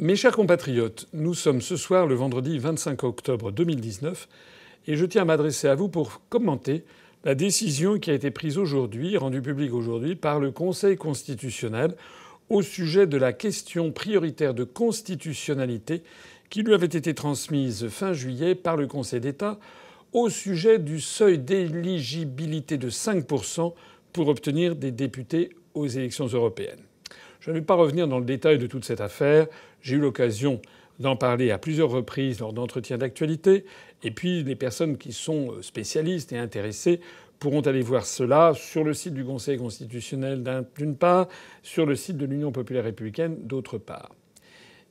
Mes 0.00 0.14
chers 0.14 0.36
compatriotes, 0.36 1.08
nous 1.12 1.34
sommes 1.34 1.60
ce 1.60 1.74
soir 1.74 2.06
le 2.06 2.14
vendredi 2.14 2.56
25 2.60 3.02
octobre 3.02 3.50
2019 3.50 4.28
et 4.86 4.94
je 4.94 5.04
tiens 5.04 5.22
à 5.22 5.24
m'adresser 5.24 5.66
à 5.66 5.74
vous 5.74 5.88
pour 5.88 6.22
commenter 6.28 6.84
la 7.24 7.34
décision 7.34 7.98
qui 7.98 8.12
a 8.12 8.14
été 8.14 8.30
prise 8.30 8.58
aujourd'hui, 8.58 9.16
rendue 9.16 9.42
publique 9.42 9.74
aujourd'hui, 9.74 10.14
par 10.14 10.38
le 10.38 10.52
Conseil 10.52 10.96
constitutionnel 10.96 11.96
au 12.48 12.62
sujet 12.62 13.08
de 13.08 13.16
la 13.16 13.32
question 13.32 13.90
prioritaire 13.90 14.54
de 14.54 14.62
constitutionnalité 14.62 16.04
qui 16.48 16.62
lui 16.62 16.74
avait 16.74 16.86
été 16.86 17.12
transmise 17.12 17.88
fin 17.88 18.12
juillet 18.12 18.54
par 18.54 18.76
le 18.76 18.86
Conseil 18.86 19.18
d'État 19.18 19.58
au 20.12 20.30
sujet 20.30 20.78
du 20.78 21.00
seuil 21.00 21.38
d'éligibilité 21.38 22.78
de 22.78 22.88
5% 22.88 23.74
pour 24.12 24.28
obtenir 24.28 24.76
des 24.76 24.92
députés 24.92 25.50
aux 25.74 25.88
élections 25.88 26.28
européennes. 26.28 26.87
Je 27.48 27.52
ne 27.54 27.60
vais 27.60 27.64
pas 27.64 27.76
revenir 27.76 28.06
dans 28.06 28.18
le 28.18 28.26
détail 28.26 28.58
de 28.58 28.66
toute 28.66 28.84
cette 28.84 29.00
affaire. 29.00 29.46
J'ai 29.80 29.96
eu 29.96 30.00
l'occasion 30.00 30.60
d'en 30.98 31.16
parler 31.16 31.50
à 31.50 31.56
plusieurs 31.56 31.88
reprises 31.88 32.40
lors 32.40 32.52
d'entretiens 32.52 32.98
d'actualité. 32.98 33.64
Et 34.02 34.10
puis 34.10 34.44
les 34.44 34.54
personnes 34.54 34.98
qui 34.98 35.14
sont 35.14 35.54
spécialistes 35.62 36.30
et 36.30 36.36
intéressées 36.36 37.00
pourront 37.38 37.62
aller 37.62 37.80
voir 37.80 38.04
cela 38.04 38.52
sur 38.54 38.84
le 38.84 38.92
site 38.92 39.14
du 39.14 39.24
Conseil 39.24 39.56
constitutionnel 39.56 40.44
d'une 40.76 40.94
part, 40.94 41.26
sur 41.62 41.86
le 41.86 41.96
site 41.96 42.18
de 42.18 42.26
l'Union 42.26 42.52
populaire 42.52 42.84
républicaine 42.84 43.38
d'autre 43.40 43.78
part. 43.78 44.10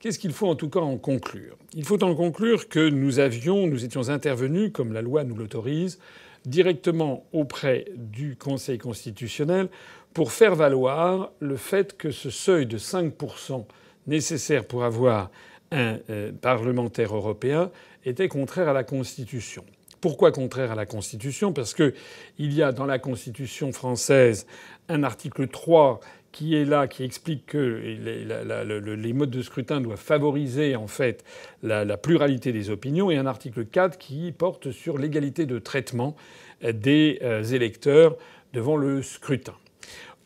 Qu'est-ce 0.00 0.18
qu'il 0.18 0.32
faut 0.32 0.48
en 0.48 0.56
tout 0.56 0.68
cas 0.68 0.80
en 0.80 0.96
conclure? 0.96 1.56
Il 1.74 1.84
faut 1.84 2.02
en 2.02 2.16
conclure 2.16 2.68
que 2.68 2.88
nous 2.88 3.20
avions, 3.20 3.68
nous 3.68 3.84
étions 3.84 4.08
intervenus, 4.08 4.72
comme 4.72 4.92
la 4.92 5.02
loi 5.02 5.22
nous 5.22 5.36
l'autorise, 5.36 6.00
directement 6.44 7.24
auprès 7.32 7.86
du 7.96 8.34
Conseil 8.34 8.78
constitutionnel 8.78 9.68
pour 10.14 10.32
faire 10.32 10.54
valoir 10.54 11.30
le 11.40 11.56
fait 11.56 11.96
que 11.96 12.10
ce 12.10 12.30
seuil 12.30 12.66
de 12.66 12.78
5% 12.78 13.64
nécessaire 14.06 14.64
pour 14.64 14.84
avoir 14.84 15.30
un 15.70 15.98
euh, 16.10 16.32
parlementaire 16.32 17.14
européen 17.14 17.70
était 18.04 18.28
contraire 18.28 18.68
à 18.68 18.72
la 18.72 18.84
Constitution. 18.84 19.64
Pourquoi 20.00 20.32
contraire 20.32 20.72
à 20.72 20.74
la 20.74 20.86
Constitution? 20.86 21.52
Parce 21.52 21.74
qu'il 21.74 21.92
y 22.38 22.62
a 22.62 22.72
dans 22.72 22.86
la 22.86 22.98
Constitution 22.98 23.72
française 23.72 24.46
un 24.88 25.02
article 25.02 25.48
3 25.48 26.00
qui 26.30 26.54
est 26.54 26.64
là, 26.64 26.86
qui 26.86 27.02
explique 27.04 27.46
que 27.46 27.58
les, 27.58 29.12
modes 29.12 29.30
de 29.30 29.42
scrutin 29.42 29.80
doivent 29.80 29.98
favoriser 29.98 30.76
en 30.76 30.86
fait 30.86 31.24
la, 31.62 31.96
pluralité 31.96 32.52
des 32.52 32.70
opinions, 32.70 33.10
et 33.10 33.16
un 33.16 33.26
article 33.26 33.64
4 33.64 33.98
qui 33.98 34.30
porte 34.30 34.70
sur 34.70 34.98
l'égalité 34.98 35.46
de 35.46 35.58
traitement 35.58 36.16
des 36.62 37.18
euh, 37.22 37.42
électeurs 37.42 38.16
devant 38.52 38.76
le 38.76 39.02
scrutin. 39.02 39.54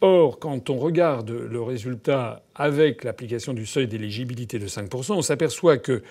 Or, 0.04 0.40
quand 0.40 0.68
on 0.68 0.78
regarde 0.78 1.30
le 1.30 1.62
résultat 1.62 2.42
avec 2.56 3.04
l'application 3.04 3.54
du 3.54 3.66
seuil 3.66 3.86
d'éligibilité 3.86 4.58
de 4.58 4.66
5%, 4.66 5.12
on 5.12 5.22
s'aperçoit 5.22 5.78
que 5.78 6.02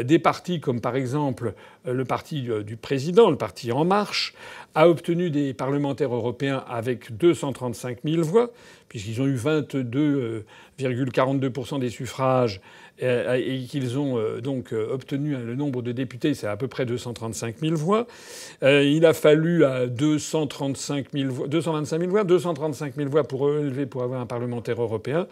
des 0.00 0.20
partis 0.20 0.60
comme 0.60 0.80
par 0.80 0.94
exemple 0.94 1.54
le 1.84 2.04
parti 2.04 2.48
du 2.64 2.76
président, 2.76 3.28
le 3.28 3.36
parti 3.36 3.72
En 3.72 3.84
Marche, 3.84 4.34
a 4.76 4.88
obtenu 4.88 5.30
des 5.30 5.52
parlementaires 5.52 6.14
européens 6.14 6.64
avec 6.68 7.16
235 7.16 7.98
000 8.04 8.22
voix, 8.22 8.52
puisqu'ils 8.88 9.20
ont 9.20 9.26
eu 9.26 9.34
22,42% 9.34 11.80
des 11.80 11.90
suffrages 11.90 12.58
euh, 12.58 12.60
et 13.00 13.64
qu'ils 13.68 13.98
ont 13.98 14.18
euh, 14.18 14.40
donc 14.40 14.72
euh, 14.72 14.92
obtenu 14.92 15.36
le 15.36 15.54
nombre 15.54 15.82
de 15.82 15.92
députés, 15.92 16.34
c'est 16.34 16.46
à 16.46 16.56
peu 16.56 16.68
près 16.68 16.86
235 16.86 17.58
000 17.58 17.74
voix. 17.76 18.06
Il 18.62 19.06
a 19.06 19.12
fallu 19.12 19.64
à 19.64 19.86
235 19.86 21.06
000 21.12 21.32
voix, 21.32 21.48
225 21.48 21.98
000 21.98 22.10
voix, 22.10 22.24
235 22.24 22.94
000 22.96 23.08
voix 23.08 23.24
pour 23.24 23.50
élever 23.50 23.86
pour 23.86 24.02
avoir 24.02 24.20
un 24.20 24.26
parlementaire 24.26 24.80
européen, 24.80 25.26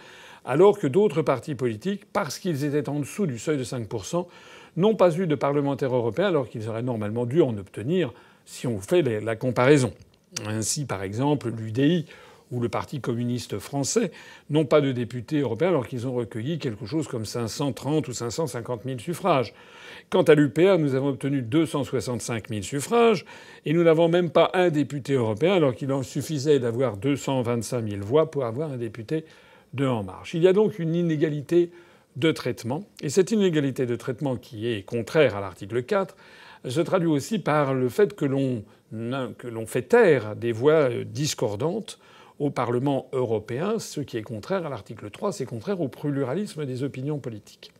alors 0.44 0.78
que 0.78 0.86
d'autres 0.86 1.22
partis 1.22 1.54
politiques, 1.54 2.04
parce 2.12 2.38
qu'ils 2.38 2.64
étaient 2.64 2.88
en 2.88 3.00
dessous 3.00 3.26
du 3.26 3.38
seuil 3.38 3.58
de 3.58 3.64
5 3.64 3.86
n'ont 4.76 4.94
pas 4.94 5.14
eu 5.16 5.26
de 5.26 5.34
parlementaire 5.34 5.94
européen, 5.94 6.28
alors 6.28 6.48
qu'ils 6.48 6.68
auraient 6.68 6.82
normalement 6.82 7.26
dû 7.26 7.42
en 7.42 7.56
obtenir 7.58 8.12
si 8.46 8.66
on 8.66 8.80
fait 8.80 9.02
la 9.02 9.36
comparaison. 9.36 9.92
Ainsi, 10.46 10.84
par 10.84 11.02
exemple, 11.02 11.50
l'UDI 11.50 12.06
ou 12.50 12.60
le 12.60 12.68
Parti 12.68 13.00
communiste 13.00 13.58
français 13.58 14.10
n'ont 14.50 14.64
pas 14.64 14.80
de 14.80 14.92
députés 14.92 15.40
européens 15.40 15.68
alors 15.68 15.86
qu'ils 15.86 16.06
ont 16.06 16.14
recueilli 16.14 16.58
quelque 16.58 16.86
chose 16.86 17.08
comme 17.08 17.24
530 17.24 18.08
ou 18.08 18.12
550 18.12 18.82
000 18.84 18.98
suffrages. 18.98 19.54
Quant 20.10 20.22
à 20.22 20.34
l'UPA, 20.34 20.78
nous 20.78 20.94
avons 20.94 21.08
obtenu 21.08 21.42
265 21.42 22.48
000 22.48 22.62
suffrages 22.62 23.24
et 23.66 23.72
nous 23.72 23.82
n'avons 23.82 24.08
même 24.08 24.30
pas 24.30 24.50
un 24.54 24.70
député 24.70 25.14
européen 25.14 25.54
alors 25.54 25.74
qu'il 25.74 25.92
en 25.92 26.02
suffisait 26.02 26.58
d'avoir 26.58 26.96
225 26.96 27.86
000 27.86 28.02
voix 28.02 28.30
pour 28.30 28.44
avoir 28.44 28.72
un 28.72 28.78
député 28.78 29.24
de 29.74 29.86
En 29.86 30.02
Marche. 30.02 30.34
Il 30.34 30.42
y 30.42 30.48
a 30.48 30.52
donc 30.54 30.78
une 30.78 30.94
inégalité 30.94 31.70
de 32.16 32.32
traitement 32.32 32.84
et 33.02 33.10
cette 33.10 33.30
inégalité 33.30 33.84
de 33.84 33.96
traitement 33.96 34.36
qui 34.36 34.66
est 34.68 34.82
contraire 34.82 35.36
à 35.36 35.40
l'article 35.40 35.82
4 35.82 36.16
se 36.66 36.80
traduit 36.80 37.08
aussi 37.08 37.38
par 37.38 37.74
le 37.74 37.88
fait 37.88 38.14
que 38.16 38.24
l'on 38.24 39.66
fait 39.66 39.82
taire 39.82 40.34
des 40.34 40.52
voix 40.52 40.88
discordantes 41.04 41.98
au 42.38 42.50
Parlement 42.50 43.08
européen, 43.12 43.78
ce 43.78 44.00
qui 44.00 44.16
est 44.16 44.22
contraire 44.22 44.66
à 44.66 44.68
l'article 44.68 45.10
3, 45.10 45.32
c'est 45.32 45.46
contraire 45.46 45.80
au 45.80 45.88
pluralisme 45.88 46.64
des 46.66 46.82
opinions 46.82 47.18
politiques. 47.18 47.72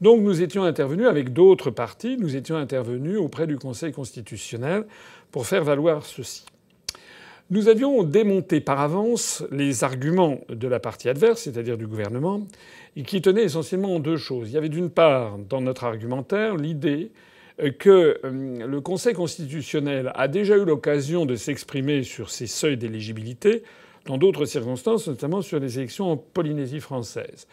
Donc 0.00 0.20
nous 0.20 0.42
étions 0.42 0.64
intervenus 0.64 1.06
avec 1.06 1.32
d'autres 1.32 1.70
partis, 1.70 2.16
nous 2.18 2.36
étions 2.36 2.56
intervenus 2.56 3.18
auprès 3.18 3.46
du 3.46 3.56
Conseil 3.56 3.92
constitutionnel 3.92 4.84
pour 5.30 5.46
faire 5.46 5.62
valoir 5.62 6.04
ceci. 6.04 6.44
Nous 7.50 7.68
avions 7.68 8.02
démonté 8.02 8.60
par 8.60 8.80
avance 8.80 9.44
les 9.50 9.84
arguments 9.84 10.40
de 10.48 10.66
la 10.66 10.80
partie 10.80 11.08
adverse, 11.08 11.42
c'est-à-dire 11.42 11.76
du 11.76 11.86
gouvernement, 11.86 12.46
qui 13.06 13.20
tenaient 13.20 13.44
essentiellement 13.44 13.94
en 13.96 14.00
deux 14.00 14.16
choses. 14.16 14.50
Il 14.50 14.54
y 14.54 14.56
avait 14.56 14.70
d'une 14.70 14.90
part 14.90 15.38
dans 15.38 15.60
notre 15.60 15.84
argumentaire 15.84 16.56
l'idée 16.56 17.12
que 17.78 18.18
euh, 18.24 18.66
le 18.66 18.80
Conseil 18.80 19.14
constitutionnel 19.14 20.10
a 20.14 20.26
déjà 20.26 20.56
eu 20.56 20.64
l'occasion 20.64 21.26
de 21.26 21.36
s'exprimer 21.36 22.02
sur 22.02 22.30
ces 22.30 22.46
seuils 22.46 22.76
d'éligibilité 22.76 23.62
dans 24.06 24.18
d'autres 24.18 24.44
circonstances, 24.44 25.08
notamment 25.08 25.42
sur 25.42 25.58
les 25.58 25.78
élections 25.78 26.10
en 26.10 26.16
Polynésie 26.16 26.80
française. 26.80 27.46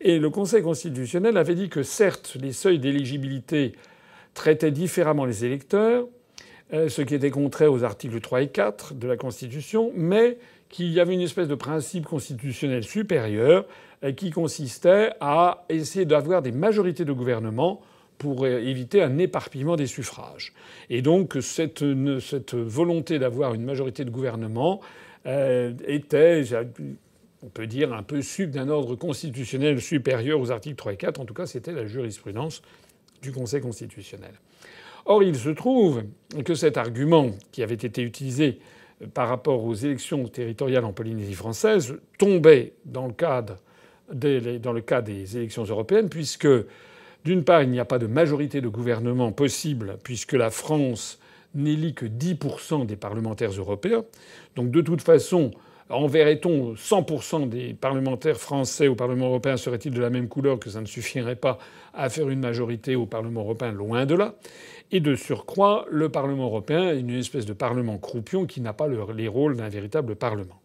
Et 0.00 0.18
le 0.18 0.30
Conseil 0.30 0.62
constitutionnel 0.62 1.36
avait 1.36 1.54
dit 1.54 1.68
que 1.68 1.82
certes, 1.82 2.36
les 2.40 2.52
seuils 2.52 2.78
d'éligibilité 2.78 3.72
traitaient 4.34 4.70
différemment 4.70 5.24
les 5.24 5.44
électeurs, 5.44 6.06
euh, 6.72 6.88
ce 6.88 7.02
qui 7.02 7.14
était 7.14 7.30
contraire 7.30 7.72
aux 7.72 7.84
articles 7.84 8.20
3 8.20 8.42
et 8.42 8.48
4 8.48 8.94
de 8.94 9.06
la 9.06 9.16
Constitution, 9.16 9.92
mais 9.94 10.38
qu'il 10.68 10.90
y 10.90 11.00
avait 11.00 11.14
une 11.14 11.20
espèce 11.20 11.48
de 11.48 11.54
principe 11.54 12.04
constitutionnel 12.04 12.84
supérieur 12.84 13.64
euh, 14.02 14.12
qui 14.12 14.30
consistait 14.30 15.12
à 15.20 15.64
essayer 15.68 16.04
d'avoir 16.04 16.42
des 16.42 16.52
majorités 16.52 17.04
de 17.04 17.12
gouvernement 17.12 17.80
pour 18.18 18.46
éviter 18.46 19.02
un 19.02 19.18
éparpillement 19.18 19.74
des 19.74 19.88
suffrages. 19.88 20.52
Et 20.88 21.02
donc 21.02 21.36
cette, 21.40 21.82
volonté 21.82 23.18
d'avoir 23.18 23.54
une 23.54 23.64
majorité 23.64 24.04
de 24.04 24.10
gouvernement 24.10 24.80
euh, 24.80 25.03
était, 25.24 26.42
on 27.42 27.48
peut 27.48 27.66
dire, 27.66 27.92
un 27.92 28.02
peu 28.02 28.22
sub 28.22 28.50
d'un 28.50 28.68
ordre 28.68 28.96
constitutionnel 28.96 29.80
supérieur 29.80 30.40
aux 30.40 30.50
articles 30.50 30.76
3 30.76 30.92
et 30.92 30.96
4. 30.96 31.20
En 31.20 31.24
tout 31.24 31.34
cas, 31.34 31.46
c'était 31.46 31.72
la 31.72 31.86
jurisprudence 31.86 32.62
du 33.22 33.32
Conseil 33.32 33.60
constitutionnel. 33.60 34.34
Or, 35.06 35.22
il 35.22 35.36
se 35.36 35.50
trouve 35.50 36.04
que 36.44 36.54
cet 36.54 36.76
argument 36.76 37.30
qui 37.52 37.62
avait 37.62 37.74
été 37.74 38.02
utilisé 38.02 38.58
par 39.12 39.28
rapport 39.28 39.64
aux 39.64 39.74
élections 39.74 40.26
territoriales 40.28 40.84
en 40.84 40.92
Polynésie 40.92 41.34
française 41.34 41.96
tombait 42.18 42.72
dans 42.84 43.06
le 43.06 43.12
cadre 43.12 43.58
des, 44.12 44.40
des 44.40 45.36
élections 45.36 45.64
européennes, 45.64 46.08
puisque 46.08 46.48
d'une 47.24 47.44
part, 47.44 47.62
il 47.62 47.70
n'y 47.70 47.80
a 47.80 47.84
pas 47.84 47.98
de 47.98 48.06
majorité 48.06 48.60
de 48.60 48.68
gouvernement 48.68 49.32
possible, 49.32 49.98
puisque 50.02 50.32
la 50.32 50.50
France 50.50 51.18
n'élit 51.54 51.94
que 51.94 52.06
10% 52.06 52.86
des 52.86 52.96
parlementaires 52.96 53.50
européens. 53.50 54.04
Donc 54.56 54.70
de 54.70 54.80
toute 54.80 55.02
façon, 55.02 55.50
enverrait-on 55.90 56.74
100% 56.74 57.48
des 57.48 57.74
parlementaires 57.74 58.38
français 58.38 58.88
au 58.88 58.94
Parlement 58.94 59.26
européen 59.26 59.56
Serait-il 59.56 59.92
de 59.92 60.00
la 60.00 60.10
même 60.10 60.28
couleur 60.28 60.58
que 60.58 60.70
ça 60.70 60.80
ne 60.80 60.86
suffirait 60.86 61.36
pas 61.36 61.58
à 61.92 62.08
faire 62.08 62.28
une 62.28 62.40
majorité 62.40 62.96
au 62.96 63.06
Parlement 63.06 63.40
européen 63.40 63.72
Loin 63.72 64.06
de 64.06 64.14
là. 64.14 64.34
Et 64.92 65.00
de 65.00 65.14
surcroît, 65.14 65.86
le 65.90 66.08
Parlement 66.08 66.46
européen 66.46 66.90
est 66.90 67.00
une 67.00 67.10
espèce 67.10 67.46
de 67.46 67.52
parlement 67.52 67.98
croupion 67.98 68.46
qui 68.46 68.60
n'a 68.60 68.72
pas 68.72 68.86
les 68.88 69.28
rôles 69.28 69.56
d'un 69.56 69.68
véritable 69.68 70.14
parlement. 70.14 70.60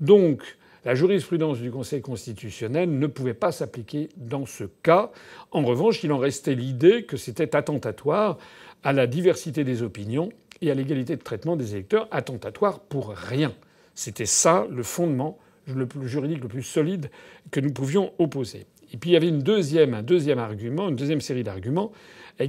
Donc 0.00 0.42
la 0.84 0.94
jurisprudence 0.94 1.58
du 1.58 1.70
Conseil 1.70 2.02
constitutionnel 2.02 2.98
ne 2.98 3.06
pouvait 3.06 3.34
pas 3.34 3.52
s'appliquer 3.52 4.08
dans 4.16 4.46
ce 4.46 4.64
cas. 4.82 5.10
En 5.50 5.62
revanche, 5.62 6.02
il 6.02 6.12
en 6.12 6.18
restait 6.18 6.54
l'idée 6.54 7.04
que 7.04 7.16
c'était 7.16 7.54
attentatoire 7.54 8.38
à 8.82 8.92
la 8.92 9.06
diversité 9.06 9.64
des 9.64 9.82
opinions 9.82 10.30
et 10.60 10.70
à 10.70 10.74
l'égalité 10.74 11.16
de 11.16 11.22
traitement 11.22 11.56
des 11.56 11.74
électeurs, 11.74 12.08
attentatoire 12.10 12.80
pour 12.80 13.10
rien. 13.10 13.52
C'était 13.94 14.26
ça 14.26 14.66
le 14.70 14.82
fondement 14.82 15.38
le 15.66 15.86
plus 15.86 16.08
juridique 16.08 16.42
le 16.42 16.48
plus 16.48 16.62
solide 16.62 17.10
que 17.50 17.60
nous 17.60 17.72
pouvions 17.72 18.12
opposer. 18.18 18.66
Et 18.92 18.96
puis 18.96 19.10
il 19.10 19.12
y 19.12 19.16
avait 19.16 19.28
une 19.28 19.42
deuxième, 19.42 19.94
un 19.94 20.02
deuxième 20.02 20.38
argument, 20.38 20.88
une 20.88 20.96
deuxième 20.96 21.20
série 21.20 21.44
d'arguments, 21.44 21.92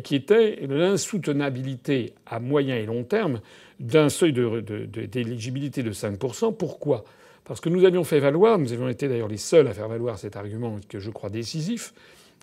qui 0.03 0.15
était 0.15 0.65
l'insoutenabilité 0.68 2.13
à 2.25 2.39
moyen 2.39 2.75
et 2.75 2.85
long 2.85 3.03
terme 3.03 3.41
d'un 3.80 4.09
seuil 4.09 4.33
d'éligibilité 4.33 5.83
de, 5.83 5.89
de 5.89 5.94
5%. 5.94 6.56
Pourquoi? 6.56 7.03
Parce 7.45 7.60
que 7.60 7.69
nous 7.69 7.86
avions 7.86 8.04
fait 8.04 8.19
valoir, 8.19 8.57
nous 8.57 8.72
avions 8.72 8.90
été 8.90 9.07
d'ailleurs 9.07 9.28
les 9.28 9.38
seuls 9.38 9.68
à 9.68 9.74
faire 9.74 9.90
valoir 9.90 10.18
cet 10.18 10.36
argument 10.36 10.80
que 10.88 11.00
je 11.00 11.10
crois 11.10 11.30
décisif, 11.30 11.94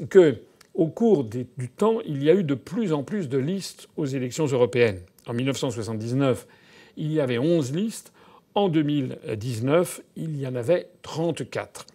que 0.08 0.36
au 0.74 0.86
cours 0.86 1.24
du 1.24 1.46
temps, 1.68 2.00
il 2.06 2.22
y 2.22 2.30
a 2.30 2.34
eu 2.34 2.44
de 2.44 2.54
plus 2.54 2.92
en 2.92 3.02
plus 3.02 3.28
de 3.28 3.38
listes 3.38 3.88
aux 3.96 4.06
élections 4.06 4.46
européennes. 4.46 5.00
En 5.26 5.32
1979, 5.32 6.46
il 6.96 7.12
y 7.12 7.20
avait 7.20 7.38
11 7.38 7.72
listes. 7.74 8.12
En 8.54 8.68
2019, 8.68 10.00
il 10.16 10.40
y 10.40 10.46
en 10.46 10.54
avait 10.54 10.88
34. 11.02 11.86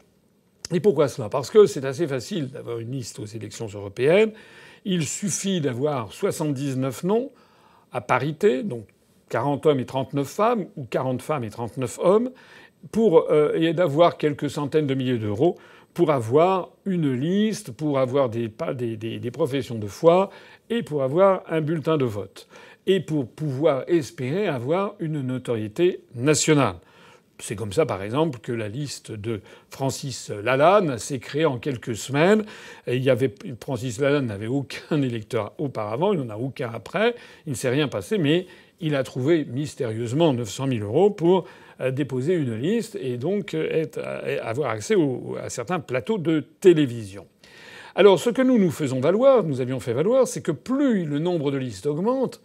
Et 0.73 0.79
pourquoi 0.79 1.07
cela? 1.07 1.29
Parce 1.29 1.49
que 1.49 1.65
c'est 1.67 1.85
assez 1.85 2.07
facile 2.07 2.49
d'avoir 2.49 2.79
une 2.79 2.91
liste 2.91 3.19
aux 3.19 3.25
élections 3.25 3.67
européennes. 3.67 4.31
Il 4.83 5.05
suffit 5.05 5.61
d'avoir 5.61 6.11
79 6.11 7.03
noms 7.03 7.31
à 7.91 8.01
parité, 8.01 8.63
donc 8.63 8.87
40 9.29 9.65
hommes 9.65 9.79
et 9.79 9.85
39 9.85 10.27
femmes, 10.27 10.65
ou 10.75 10.85
40 10.85 11.21
femmes 11.21 11.43
et 11.43 11.49
39 11.49 11.99
hommes, 12.01 12.31
pour, 12.91 13.29
euh, 13.31 13.53
et 13.55 13.73
d'avoir 13.73 14.17
quelques 14.17 14.49
centaines 14.49 14.87
de 14.87 14.93
milliers 14.93 15.17
d'euros 15.17 15.57
pour 15.93 16.11
avoir 16.11 16.69
une 16.85 17.13
liste, 17.13 17.71
pour 17.71 17.99
avoir 17.99 18.29
des, 18.29 18.51
des, 18.75 19.19
des, 19.19 19.31
professions 19.31 19.75
de 19.75 19.87
foi 19.87 20.29
et 20.69 20.83
pour 20.83 21.03
avoir 21.03 21.43
un 21.49 21.61
bulletin 21.61 21.97
de 21.97 22.03
vote. 22.03 22.47
Et 22.85 22.99
pour 22.99 23.27
pouvoir 23.27 23.85
espérer 23.87 24.47
avoir 24.47 24.95
une 24.99 25.21
notoriété 25.21 26.01
nationale. 26.13 26.75
C'est 27.39 27.55
comme 27.55 27.73
ça, 27.73 27.85
par 27.85 28.03
exemple, 28.03 28.39
que 28.39 28.51
la 28.51 28.67
liste 28.67 29.11
de 29.11 29.41
Francis 29.69 30.29
Lalanne 30.29 30.97
s'est 30.97 31.19
créée 31.19 31.45
en 31.45 31.57
quelques 31.57 31.95
semaines. 31.95 32.45
Il 32.87 33.03
y 33.03 33.09
avait, 33.09 33.33
Francis 33.61 33.99
Lalanne 33.99 34.27
n'avait 34.27 34.47
aucun 34.47 35.01
électeur 35.01 35.53
auparavant, 35.57 36.13
il 36.13 36.19
n'en 36.19 36.29
a 36.29 36.37
aucun 36.37 36.71
après. 36.73 37.15
Il 37.45 37.51
ne 37.51 37.55
s'est 37.55 37.69
rien 37.69 37.87
passé, 37.87 38.17
mais 38.17 38.47
il 38.79 38.95
a 38.95 39.03
trouvé 39.03 39.45
mystérieusement 39.45 40.33
900 40.33 40.67
000 40.67 40.85
euros 40.85 41.09
pour 41.09 41.45
déposer 41.91 42.33
une 42.33 42.55
liste 42.55 42.97
et 43.01 43.17
donc 43.17 43.53
euh, 43.53 43.85
euh, 43.97 44.37
avoir 44.41 44.69
accès 44.71 44.95
à 45.41 45.49
certains 45.49 45.79
plateaux 45.79 46.17
de 46.17 46.43
télévision. 46.61 47.25
Alors 47.95 48.19
ce 48.19 48.29
que 48.29 48.41
nous 48.41 48.57
nous 48.57 48.71
faisons 48.71 48.99
valoir, 48.99 49.43
nous 49.43 49.61
avions 49.61 49.79
fait 49.79 49.93
valoir, 49.93 50.27
c'est 50.27 50.41
que 50.41 50.51
plus 50.51 51.05
le 51.05 51.19
nombre 51.19 51.51
de 51.51 51.57
listes 51.57 51.85
augmente, 51.85 52.41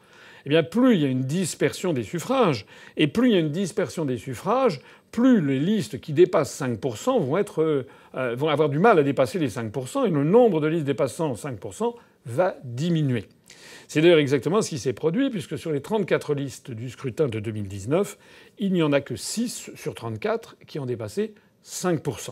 eh 0.47 0.49
bien 0.49 0.63
plus 0.63 0.95
il 0.95 1.03
y 1.03 1.05
a 1.05 1.09
une 1.09 1.23
dispersion 1.23 1.93
des 1.93 2.03
suffrages. 2.03 2.67
Et 2.97 3.07
plus 3.07 3.29
il 3.29 3.33
y 3.33 3.37
a 3.37 3.41
une 3.41 3.51
dispersion 3.51 4.05
des 4.05 4.17
suffrages, 4.17 4.81
plus 5.11 5.45
les 5.45 5.59
listes 5.59 6.01
qui 6.01 6.13
dépassent 6.13 6.61
5% 6.61 7.21
vont, 7.21 7.37
être, 7.37 7.85
vont 8.15 8.49
avoir 8.49 8.69
du 8.69 8.79
mal 8.79 8.99
à 8.99 9.03
dépasser 9.03 9.41
les 9.41 9.49
5%, 9.49 10.07
et 10.07 10.11
le 10.11 10.23
nombre 10.23 10.61
de 10.61 10.69
listes 10.69 10.85
dépassant 10.85 11.33
5% 11.35 11.95
va 12.27 12.57
diminuer. 12.63 13.27
C'est 13.91 14.03
d'ailleurs 14.03 14.21
exactement 14.21 14.63
ce 14.63 14.69
qui 14.69 14.79
s'est 14.79 14.93
produit, 14.93 15.31
puisque 15.31 15.59
sur 15.59 15.73
les 15.73 15.81
34 15.81 16.35
listes 16.35 16.71
du 16.71 16.91
scrutin 16.91 17.27
de 17.27 17.41
2019, 17.41 18.19
il 18.61 18.73
n'y 18.73 18.85
en 18.85 18.93
a 18.93 19.01
que 19.01 19.17
6 19.17 19.73
sur 19.75 19.97
34 19.97 20.59
qui 20.69 20.79
ont 20.79 20.87
dépassé 20.87 21.35
5%. 21.67 22.31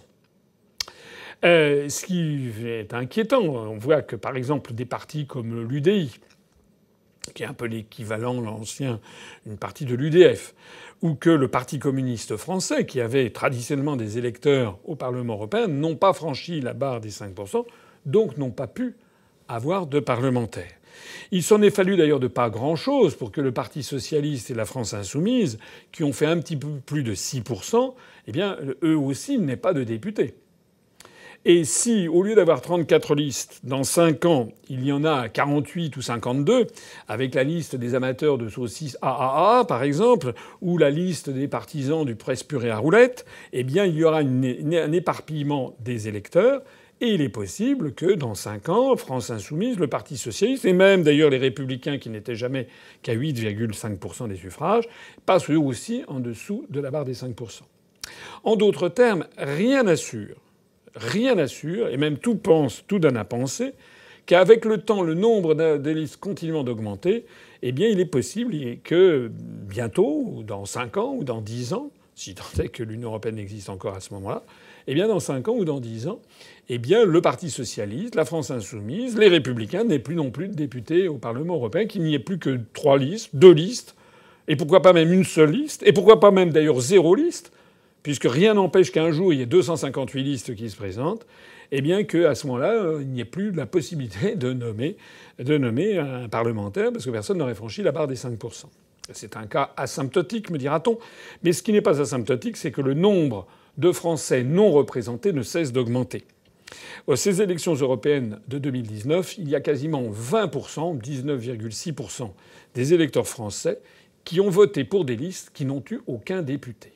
Euh, 1.45 1.89
ce 1.89 2.07
qui 2.07 2.53
est 2.65 2.95
inquiétant, 2.95 3.43
on 3.43 3.77
voit 3.77 4.03
que 4.03 4.15
par 4.15 4.37
exemple 4.37 4.73
des 4.73 4.85
partis 4.85 5.27
comme 5.27 5.69
l'UDI, 5.69 6.21
qui 7.35 7.43
est 7.43 7.47
un 7.47 7.55
peu 7.55 7.67
l'équivalent, 7.67 8.41
l'ancien, 8.41 9.01
une 9.45 9.59
partie 9.59 9.85
de 9.85 9.97
l'UDF, 9.97 10.55
ou 11.03 11.17
que 11.17 11.31
le 11.31 11.49
Parti 11.49 11.81
communiste 11.81 12.37
français, 12.37 12.87
qui 12.87 13.01
avait 13.01 13.31
traditionnellement 13.31 13.97
des 13.97 14.17
électeurs 14.17 14.79
au 14.85 14.95
Parlement 14.95 15.35
européen, 15.35 15.67
n'ont 15.67 15.97
pas 15.97 16.13
franchi 16.13 16.61
la 16.61 16.73
barre 16.73 17.01
des 17.01 17.11
5%, 17.11 17.67
donc 18.07 18.37
n'ont 18.37 18.53
pas 18.53 18.69
pu 18.69 18.95
avoir 19.49 19.89
de 19.89 19.99
parlementaires. 19.99 20.78
Il 21.31 21.43
s'en 21.43 21.63
est 21.63 21.71
fallu 21.71 21.97
d'ailleurs 21.97 22.21
de 22.21 22.29
pas 22.29 22.51
grand-chose 22.51 23.15
pour 23.15 23.33
que 23.33 23.41
le 23.41 23.53
Parti 23.53 23.83
socialiste 23.83 24.51
et 24.51 24.55
la 24.55 24.65
France 24.65 24.95
insoumise, 24.95 25.59
qui 25.93 26.05
ont 26.05 26.13
fait 26.13 26.27
un 26.27 26.39
petit 26.39 26.57
peu 26.57 26.69
plus 26.85 27.03
de 27.03 27.15
6%, 27.15 27.95
eh 28.27 28.33
bien, 28.33 28.57
eux 28.83 28.97
aussi 28.97 29.39
n'aient 29.39 29.57
pas 29.57 29.73
de 29.73 29.85
députés. 29.85 30.35
Et 31.45 31.65
si, 31.65 32.09
au 32.09 32.23
lieu 32.23 32.35
d'avoir 32.35 32.61
34 32.61 33.15
listes, 33.15 33.61
dans 33.63 33.85
5 33.85 34.25
ans, 34.25 34.49
il 34.69 34.85
y 34.85 34.93
en 34.93 35.05
a 35.05 35.29
48 35.29 35.97
ou 35.97 36.03
52, 36.03 36.67
avec 37.07 37.35
la 37.35 37.45
liste 37.45 37.77
des 37.77 37.95
amateurs 37.95 38.39
de 38.39 38.49
saucisses 38.49 38.99
AAA, 39.03 39.65
par 39.67 39.83
exemple, 39.85 40.35
ou 40.61 40.79
la 40.79 40.91
liste 40.91 41.31
des 41.31 41.47
partisans 41.47 42.05
du 42.05 42.17
presse 42.17 42.43
purée 42.43 42.71
à 42.71 42.79
roulette, 42.79 43.25
eh 43.53 43.63
bien, 43.63 43.85
il 43.85 43.95
y 43.95 44.05
aura 44.05 44.19
un 44.19 44.93
éparpillement 44.93 45.77
des 45.81 46.09
électeurs 46.09 46.63
et 47.01 47.15
il 47.15 47.21
est 47.21 47.29
possible 47.29 47.93
que 47.93 48.13
dans 48.13 48.35
cinq 48.35 48.69
ans, 48.69 48.97
France 48.97 49.31
Insoumise, 49.31 49.79
le 49.79 49.87
Parti 49.87 50.17
socialiste, 50.17 50.65
et 50.65 50.73
même 50.73 51.03
d'ailleurs 51.03 51.31
les 51.31 51.39
Républicains 51.39 51.99
qui 51.99 52.11
n'étaient 52.11 52.35
jamais 52.35 52.67
qu'à 53.03 53.15
8,5% 53.15 54.29
des 54.29 54.37
suffrages, 54.37 54.89
passent 55.25 55.51
eux 55.51 55.59
aussi 55.59 56.03
en 56.09 56.19
dessous 56.19 56.67
de 56.71 56.81
la 56.81 56.91
barre 56.91 57.05
des 57.05 57.15
5%. 57.15 57.61
En 58.43 58.57
d'autres 58.57 58.89
termes, 58.89 59.27
rien 59.37 59.85
n'assure, 59.85 60.37
rien 60.95 61.37
n'assure, 61.37 61.89
et 61.89 61.97
même 61.97 62.19
tout 62.19 62.37
pense, 62.37 62.85
tout 62.87 62.99
donne 62.99 63.17
à 63.17 63.25
penser, 63.25 63.75
qu'avec 64.27 64.65
le 64.65 64.79
temps, 64.79 65.03
le 65.03 65.15
nombre 65.15 65.55
de 65.55 65.91
listes 65.91 66.19
continuant 66.19 66.65
d'augmenter, 66.65 67.25
eh 67.63 67.73
bien, 67.73 67.89
il 67.89 68.01
est 68.01 68.07
possible 68.07 68.55
que 68.83 69.31
bientôt, 69.33 70.25
ou 70.27 70.43
dans 70.43 70.65
5 70.65 70.97
ans, 70.97 71.15
ou 71.15 71.25
dans 71.25 71.41
10 71.41 71.73
ans, 71.75 71.91
si 72.15 72.35
tant 72.35 72.45
est 72.63 72.69
que 72.69 72.83
l'Union 72.83 73.11
européenne 73.11 73.39
existe 73.39 73.71
encore 73.71 73.95
à 73.95 74.01
ce 74.01 74.13
moment-là, 74.15 74.43
eh 74.91 74.95
bien, 74.95 75.07
dans 75.07 75.21
5 75.21 75.47
ans 75.49 75.55
ou 75.55 75.67
dans 75.67 75.81
10 75.81 76.09
ans, 76.09 76.21
eh 76.71 76.79
bien, 76.79 77.05
le 77.05 77.21
Parti 77.21 77.51
socialiste, 77.51 78.15
la 78.15 78.25
France 78.25 78.51
insoumise, 78.51 79.19
les 79.19 79.29
Républicains 79.29 79.85
n'aient 79.85 79.99
plus 79.99 80.17
non 80.17 80.31
plus 80.31 80.49
de 80.49 80.55
députés 80.55 81.09
au 81.09 81.19
Parlement 81.19 81.57
européen, 81.57 81.87
qu'il 81.87 82.03
n'y 82.03 82.15
ait 82.15 82.19
plus 82.19 82.39
que 82.39 82.59
trois 82.73 82.97
listes, 82.97 83.37
deux 83.37 83.53
listes, 83.53 83.95
et 84.49 84.57
pourquoi 84.57 84.81
pas 84.81 84.95
même 84.95 85.13
une 85.13 85.25
seule 85.25 85.51
liste, 85.51 85.83
et 85.87 85.93
pourquoi 85.93 86.21
pas 86.21 86.31
même 86.31 86.53
d'ailleurs 86.53 86.81
zéro 86.81 87.15
liste, 87.15 87.53
puisque 88.03 88.25
rien 88.25 88.55
n'empêche 88.55 88.91
qu'un 88.91 89.11
jour 89.11 89.35
il 89.35 89.41
y 89.41 89.43
ait 89.43 89.47
258 89.47 90.23
listes 90.23 90.55
qui 90.55 90.71
se 90.71 90.77
présentent, 90.77 91.27
eh 91.71 91.83
bien 91.83 92.05
qu'à 92.05 92.35
ce 92.35 92.47
moment-là, 92.47 92.73
euh, 92.73 92.99
il 93.03 93.09
n'y 93.09 93.21
ait 93.21 93.27
plus 93.27 93.53
la 93.53 93.67
possibilité 93.67 94.35
de 94.37 94.55
nommer, 94.55 94.97
de 95.39 95.59
nommer 95.59 95.99
un 95.99 96.31
parlementaire, 96.31 96.93
parce 96.93 97.05
que 97.05 97.11
personne 97.11 97.37
n'aurait 97.37 97.55
franchi 97.55 97.83
la 97.83 97.93
barre 97.93 98.07
des 98.07 98.17
5%. 98.17 98.65
C'est 99.13 99.37
un 99.37 99.47
cas 99.47 99.73
asymptotique, 99.77 100.51
me 100.51 100.57
dira-t-on, 100.57 100.99
mais 101.43 101.53
ce 101.53 101.63
qui 101.63 101.73
n'est 101.73 101.83
pas 101.83 102.01
asymptotique, 102.01 102.57
c'est 102.57 102.73
que 102.73 102.81
le 102.81 102.95
nombre 102.95 103.47
de 103.79 103.93
Français 103.93 104.45
non 104.45 104.71
représentés 104.71 105.33
ne 105.33 105.43
cesse 105.43 105.73
d'augmenter. 105.73 106.25
Ces 107.15 107.41
élections 107.41 107.75
européennes 107.75 108.41
de 108.49 108.59
2019, 108.59 109.39
il 109.39 109.49
y 109.49 109.55
a 109.55 109.61
quasiment 109.61 110.03
20%, 110.03 111.01
19,6% 111.01 112.31
des 112.75 112.93
électeurs 112.93 113.27
français 113.27 113.81
qui 114.25 114.41
ont 114.41 114.51
voté 114.51 114.85
pour 114.85 115.07
des 115.07 115.17
listes 115.17 115.51
qui 115.55 115.65
n'ont 115.65 115.83
eu 115.91 116.01
aucun 116.07 116.43
député. 116.43 116.93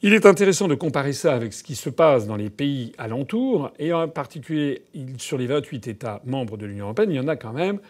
Il 0.00 0.14
est 0.14 0.26
intéressant 0.26 0.68
de 0.68 0.74
comparer 0.74 1.12
ça 1.12 1.34
avec 1.34 1.52
ce 1.52 1.62
qui 1.62 1.74
se 1.74 1.90
passe 1.90 2.26
dans 2.26 2.36
les 2.36 2.50
pays 2.50 2.92
alentours, 2.98 3.72
et 3.78 3.92
en 3.92 4.08
particulier 4.08 4.82
sur 5.18 5.36
les 5.36 5.48
28 5.48 5.88
États 5.88 6.22
membres 6.24 6.56
de 6.56 6.66
l'Union 6.66 6.84
européenne, 6.84 7.10
il 7.10 7.16
y 7.16 7.20
en 7.20 7.28
a 7.28 7.36
quand 7.36 7.52
même 7.52 7.80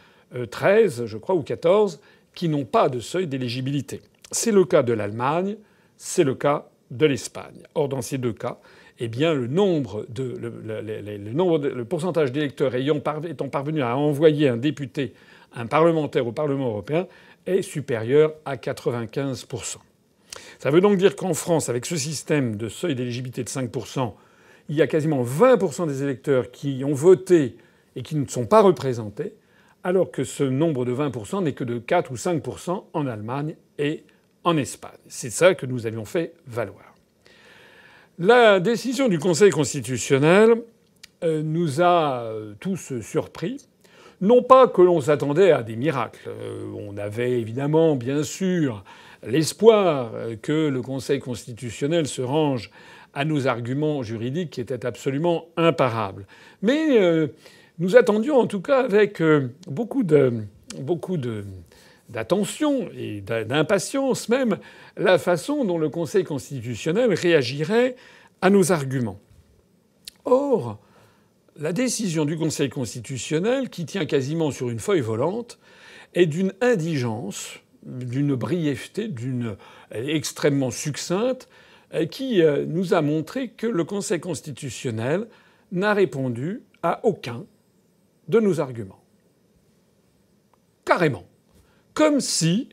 13, 0.50 1.02
euh, 1.02 1.06
je 1.06 1.18
crois, 1.18 1.34
ou 1.34 1.42
14 1.42 2.00
qui 2.34 2.48
n'ont 2.48 2.64
pas 2.64 2.88
de 2.88 2.98
seuil 2.98 3.26
d'éligibilité. 3.26 4.00
C'est 4.32 4.52
le 4.52 4.64
cas 4.64 4.82
de 4.82 4.92
l'Allemagne, 4.92 5.56
c'est 5.96 6.24
le 6.24 6.34
cas 6.34 6.68
de 6.90 7.06
l'Espagne. 7.06 7.62
Or, 7.74 7.88
dans 7.88 8.02
ces 8.02 8.18
deux 8.18 8.32
cas, 8.32 8.58
eh 8.98 9.08
bien, 9.08 9.34
le 9.34 9.46
nombre 9.46 10.06
de, 10.08 10.36
le, 10.36 11.32
nombre 11.32 11.58
le 11.58 11.84
pourcentage 11.84 12.32
d'électeurs 12.32 12.74
ayant 12.74 13.00
étant 13.28 13.48
parvenus 13.48 13.82
à 13.82 13.96
envoyer 13.96 14.48
un 14.48 14.56
député, 14.56 15.14
un 15.54 15.66
parlementaire 15.66 16.26
au 16.26 16.32
Parlement 16.32 16.68
européen 16.68 17.06
est 17.46 17.62
supérieur 17.62 18.34
à 18.44 18.56
95% 18.56 19.76
Ça 20.58 20.70
veut 20.70 20.80
donc 20.80 20.98
dire 20.98 21.16
qu'en 21.16 21.34
France, 21.34 21.68
avec 21.68 21.86
ce 21.86 21.96
système 21.96 22.56
de 22.56 22.68
seuil 22.68 22.94
d'éligibilité 22.94 23.44
de 23.44 23.48
5% 23.48 24.12
il 24.68 24.76
y 24.76 24.82
a 24.82 24.86
quasiment 24.86 25.24
20% 25.24 25.86
des 25.86 26.02
électeurs 26.02 26.50
qui 26.50 26.82
ont 26.84 26.92
voté 26.92 27.56
et 27.96 28.02
qui 28.02 28.16
ne 28.16 28.26
sont 28.26 28.46
pas 28.46 28.60
représentés, 28.60 29.34
alors 29.82 30.10
que 30.10 30.24
ce 30.24 30.44
nombre 30.44 30.84
de 30.84 30.92
20% 30.92 31.42
n'est 31.42 31.52
que 31.52 31.64
de 31.64 31.78
4 31.78 32.10
ou 32.10 32.16
5% 32.16 32.84
en 32.92 33.06
Allemagne 33.06 33.56
et 33.78 34.04
en 34.04 34.17
Espagne. 34.56 34.90
C'est 35.08 35.30
ça 35.30 35.54
que 35.54 35.66
nous 35.66 35.86
avions 35.86 36.04
fait 36.04 36.34
valoir. 36.46 36.94
La 38.18 38.58
décision 38.58 39.08
du 39.08 39.20
Conseil 39.20 39.50
constitutionnel 39.50 40.56
euh, 41.22 41.42
nous 41.44 41.80
a 41.80 42.22
euh, 42.22 42.54
tous 42.58 43.00
surpris. 43.00 43.64
Non 44.20 44.42
pas 44.42 44.66
que 44.66 44.82
l'on 44.82 45.00
s'attendait 45.00 45.52
à 45.52 45.62
des 45.62 45.76
miracles. 45.76 46.28
Euh, 46.28 46.64
on 46.76 46.96
avait 46.96 47.38
évidemment, 47.38 47.94
bien 47.94 48.24
sûr, 48.24 48.82
l'espoir 49.24 50.10
que 50.42 50.68
le 50.68 50.82
Conseil 50.82 51.20
constitutionnel 51.20 52.08
se 52.08 52.20
range 52.22 52.72
à 53.14 53.24
nos 53.24 53.46
arguments 53.46 54.02
juridiques 54.02 54.50
qui 54.50 54.60
étaient 54.60 54.84
absolument 54.84 55.46
imparables. 55.56 56.26
Mais 56.62 56.98
nous 57.78 57.96
attendions 57.96 58.36
en 58.36 58.46
tout 58.46 58.60
cas 58.60 58.80
avec 58.84 59.22
beaucoup 59.66 60.04
de, 60.04 60.44
beaucoup 60.80 61.16
de, 61.16 61.44
d'attention 62.08 62.88
et 62.96 63.20
d'impatience 63.20 64.28
même 64.28 64.58
la 64.96 65.18
façon 65.18 65.64
dont 65.64 65.78
le 65.78 65.88
Conseil 65.88 66.24
constitutionnel 66.24 67.12
réagirait 67.12 67.96
à 68.40 68.50
nos 68.50 68.72
arguments. 68.72 69.20
Or, 70.24 70.78
la 71.58 71.72
décision 71.72 72.24
du 72.24 72.36
Conseil 72.36 72.70
constitutionnel, 72.70 73.68
qui 73.68 73.84
tient 73.84 74.06
quasiment 74.06 74.50
sur 74.50 74.70
une 74.70 74.78
feuille 74.78 75.00
volante, 75.00 75.58
est 76.14 76.26
d'une 76.26 76.52
indigence, 76.60 77.58
d'une 77.82 78.34
brièveté, 78.34 79.08
d'une 79.08 79.56
extrêmement 79.90 80.70
succincte, 80.70 81.48
qui 82.10 82.42
euh, 82.42 82.64
nous 82.66 82.92
a 82.94 83.00
montré 83.00 83.48
que 83.48 83.66
le 83.66 83.84
Conseil 83.84 84.20
constitutionnel 84.20 85.26
n'a 85.72 85.94
répondu 85.94 86.62
à 86.82 87.00
aucun 87.04 87.44
de 88.28 88.40
nos 88.40 88.60
arguments. 88.60 89.00
Carrément. 90.84 91.27
Comme 91.98 92.20
si 92.20 92.68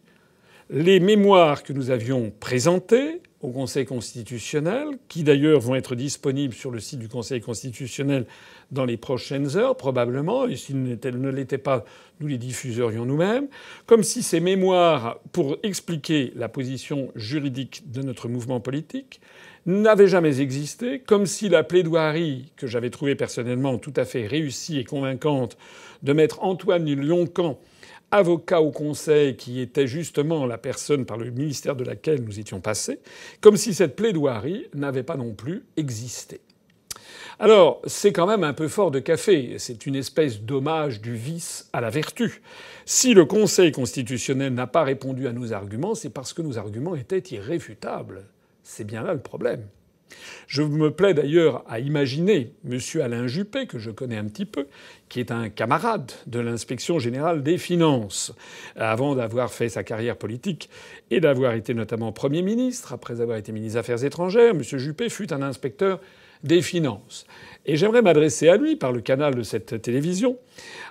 les 0.69 0.99
mémoires 0.99 1.63
que 1.63 1.73
nous 1.73 1.89
avions 1.89 2.31
présentées 2.39 3.23
au 3.41 3.49
Conseil 3.49 3.83
constitutionnel, 3.83 4.99
qui 5.07 5.23
d'ailleurs 5.23 5.61
vont 5.61 5.73
être 5.73 5.95
disponibles 5.95 6.53
sur 6.53 6.69
le 6.69 6.79
site 6.79 6.99
du 6.99 7.07
Conseil 7.07 7.41
constitutionnel 7.41 8.27
dans 8.69 8.85
les 8.85 8.97
prochaines 8.97 9.57
heures, 9.57 9.77
probablement, 9.77 10.45
et 10.45 10.55
s'ils 10.55 10.79
ne 10.79 11.29
l'étaient 11.31 11.57
pas, 11.57 11.85
nous 12.19 12.27
les 12.27 12.37
diffuserions 12.37 13.05
nous-mêmes, 13.05 13.47
comme 13.87 14.03
si 14.03 14.21
ces 14.21 14.39
mémoires, 14.39 15.17
pour 15.31 15.57
expliquer 15.63 16.31
la 16.35 16.47
position 16.47 17.11
juridique 17.15 17.91
de 17.91 18.03
notre 18.03 18.27
mouvement 18.27 18.59
politique, 18.59 19.21
n'avaient 19.65 20.07
jamais 20.07 20.39
existé, 20.39 20.99
comme 20.99 21.25
si 21.25 21.49
la 21.49 21.63
plaidoirie 21.63 22.51
que 22.57 22.67
j'avais 22.67 22.91
trouvée 22.91 23.15
personnellement 23.15 23.79
tout 23.79 23.93
à 23.95 24.05
fait 24.05 24.27
réussie 24.27 24.77
et 24.77 24.83
convaincante 24.83 25.57
de 26.03 26.13
mettre 26.13 26.43
Antoine 26.43 26.93
Lioncan 26.93 27.59
avocat 28.11 28.61
au 28.61 28.71
Conseil 28.71 29.35
qui 29.35 29.59
était 29.59 29.87
justement 29.87 30.45
la 30.45 30.57
personne 30.57 31.05
par 31.05 31.17
le 31.17 31.29
ministère 31.31 31.75
de 31.75 31.83
laquelle 31.83 32.23
nous 32.23 32.39
étions 32.39 32.61
passés, 32.61 32.99
comme 33.41 33.57
si 33.57 33.73
cette 33.73 33.95
plaidoirie 33.95 34.67
n'avait 34.73 35.03
pas 35.03 35.17
non 35.17 35.33
plus 35.33 35.63
existé. 35.77 36.41
Alors, 37.37 37.81
c'est 37.85 38.13
quand 38.13 38.27
même 38.27 38.45
un 38.45 38.53
peu 38.53 38.69
fort 38.69 38.91
de 38.91 38.99
café. 38.99 39.55
C'est 39.57 39.85
une 39.85 39.95
espèce 39.95 40.41
d'hommage 40.41 41.01
du 41.01 41.15
vice 41.15 41.69
à 41.73 41.81
la 41.81 41.89
vertu. 41.89 42.41
Si 42.85 43.13
le 43.13 43.25
Conseil 43.25 43.71
constitutionnel 43.73 44.53
n'a 44.53 44.67
pas 44.67 44.83
répondu 44.83 45.27
à 45.27 45.33
nos 45.33 45.51
arguments, 45.51 45.95
c'est 45.95 46.09
parce 46.09 46.31
que 46.31 46.41
nos 46.41 46.57
arguments 46.57 46.95
étaient 46.95 47.35
irréfutables. 47.35 48.25
C'est 48.63 48.85
bien 48.85 49.03
là 49.03 49.13
le 49.13 49.19
problème. 49.19 49.67
Je 50.47 50.61
me 50.61 50.91
plais 50.91 51.13
d'ailleurs 51.13 51.63
à 51.67 51.79
imaginer 51.79 52.53
M. 52.69 52.79
Alain 53.01 53.27
Juppé, 53.27 53.65
que 53.65 53.79
je 53.79 53.91
connais 53.91 54.17
un 54.17 54.25
petit 54.25 54.45
peu, 54.45 54.67
qui 55.09 55.19
est 55.19 55.31
un 55.31 55.49
camarade 55.49 56.11
de 56.27 56.39
l'inspection 56.39 56.99
générale 56.99 57.43
des 57.43 57.57
finances, 57.57 58.33
avant 58.75 59.15
d'avoir 59.15 59.51
fait 59.51 59.69
sa 59.69 59.83
carrière 59.83 60.17
politique 60.17 60.69
et 61.11 61.19
d'avoir 61.19 61.53
été 61.53 61.73
notamment 61.73 62.11
Premier 62.11 62.41
ministre, 62.41 62.93
après 62.93 63.21
avoir 63.21 63.37
été 63.37 63.51
ministre 63.51 63.73
des 63.73 63.79
Affaires 63.79 64.03
étrangères, 64.03 64.51
M. 64.51 64.61
Juppé 64.63 65.09
fut 65.09 65.33
un 65.33 65.41
inspecteur 65.41 65.99
des 66.43 66.61
finances. 66.61 67.25
Et 67.65 67.77
j'aimerais 67.77 68.01
m'adresser 68.01 68.47
à 68.47 68.57
lui 68.57 68.75
par 68.75 68.91
le 68.91 69.01
canal 69.01 69.33
de 69.35 69.43
cette 69.43 69.81
télévision 69.81 70.37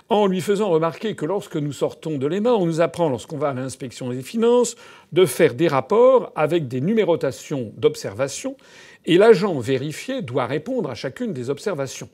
en 0.09 0.27
lui 0.27 0.41
faisant 0.41 0.69
remarquer 0.69 1.15
que 1.15 1.25
lorsque 1.25 1.55
nous 1.55 1.71
sortons 1.71 2.17
de 2.17 2.27
l'EMA, 2.27 2.53
on 2.53 2.65
nous 2.65 2.81
apprend, 2.81 3.09
lorsqu'on 3.09 3.37
va 3.37 3.49
à 3.49 3.53
l'inspection 3.53 4.09
des 4.09 4.21
finances, 4.21 4.75
de 5.13 5.25
faire 5.25 5.55
des 5.55 5.67
rapports 5.67 6.31
avec 6.35 6.67
des 6.67 6.81
numérotations 6.81 7.71
d'observations 7.77 8.55
et 9.05 9.17
l'agent 9.17 9.59
vérifié 9.59 10.21
doit 10.21 10.45
répondre 10.45 10.89
à 10.89 10.95
chacune 10.95 11.33
des 11.33 11.49
observations. 11.49 12.09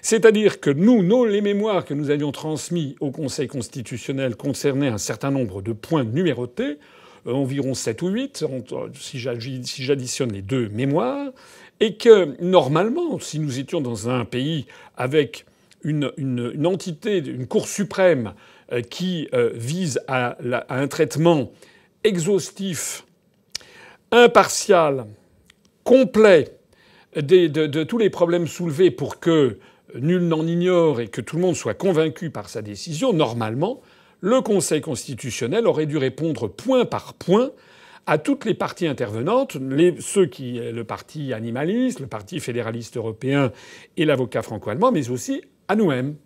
C'est-à-dire 0.00 0.60
que 0.60 0.70
nous, 0.70 1.02
nos, 1.02 1.26
les 1.26 1.40
mémoires 1.40 1.84
que 1.84 1.94
nous 1.94 2.10
avions 2.10 2.32
transmis 2.32 2.96
au 3.00 3.10
Conseil 3.10 3.48
constitutionnel 3.48 4.36
concernaient 4.36 4.88
un 4.88 4.98
certain 4.98 5.30
nombre 5.30 5.62
de 5.62 5.72
points 5.72 6.04
numérotés, 6.04 6.78
euh, 7.26 7.32
environ 7.32 7.74
7 7.74 8.02
ou 8.02 8.08
8, 8.08 8.44
si 8.94 9.18
j'additionne 9.18 10.32
les 10.32 10.42
deux 10.42 10.68
mémoires, 10.70 11.30
et 11.82 11.96
que 11.96 12.40
normalement, 12.40 13.18
si 13.18 13.40
nous 13.40 13.58
étions 13.58 13.80
dans 13.80 14.08
un 14.08 14.24
pays 14.24 14.66
avec 14.96 15.46
une, 15.82 16.12
entité, 16.64 17.18
une 17.18 17.48
Cour 17.48 17.66
suprême 17.66 18.34
euh, 18.70 18.82
qui 18.82 19.28
euh, 19.34 19.50
vise 19.52 20.00
à 20.06 20.36
un 20.68 20.86
traitement 20.86 21.50
exhaustif, 22.04 23.04
impartial, 24.12 25.06
complet 25.82 26.56
de, 27.16 27.82
tous 27.82 27.98
les 27.98 28.10
problèmes 28.10 28.46
soulevés 28.46 28.92
pour 28.92 29.18
que 29.18 29.58
nul 29.96 30.22
n'en 30.22 30.46
ignore 30.46 31.00
et 31.00 31.08
que 31.08 31.20
tout 31.20 31.34
le 31.34 31.42
monde 31.42 31.56
soit 31.56 31.74
convaincu 31.74 32.30
par 32.30 32.48
sa 32.48 32.62
décision, 32.62 33.12
normalement, 33.12 33.80
le 34.20 34.40
Conseil 34.40 34.82
constitutionnel 34.82 35.66
aurait 35.66 35.86
dû 35.86 35.96
répondre 35.96 36.46
point 36.46 36.84
par 36.84 37.14
point 37.14 37.50
à 38.06 38.18
toutes 38.18 38.44
les 38.44 38.54
parties 38.54 38.86
intervenantes, 38.86 39.56
ceux 40.00 40.26
qui, 40.26 40.58
le 40.58 40.84
parti 40.84 41.32
animaliste, 41.32 42.00
le 42.00 42.06
parti 42.06 42.40
fédéraliste 42.40 42.96
européen 42.96 43.52
et 43.96 44.04
l'avocat 44.04 44.42
franco-allemand, 44.42 44.92
mais 44.92 45.10
aussi 45.10 45.42
à 45.68 45.76
nous-mêmes. 45.76 46.16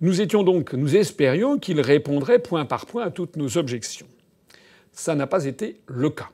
Nous 0.00 0.20
étions 0.20 0.42
donc, 0.42 0.72
nous 0.72 0.96
espérions 0.96 1.58
qu'il 1.58 1.80
répondrait 1.80 2.38
point 2.38 2.64
par 2.64 2.86
point 2.86 3.04
à 3.04 3.10
toutes 3.10 3.36
nos 3.36 3.58
objections. 3.58 4.06
Ça 4.92 5.14
n'a 5.14 5.26
pas 5.26 5.44
été 5.44 5.80
le 5.86 6.10
cas. 6.10 6.30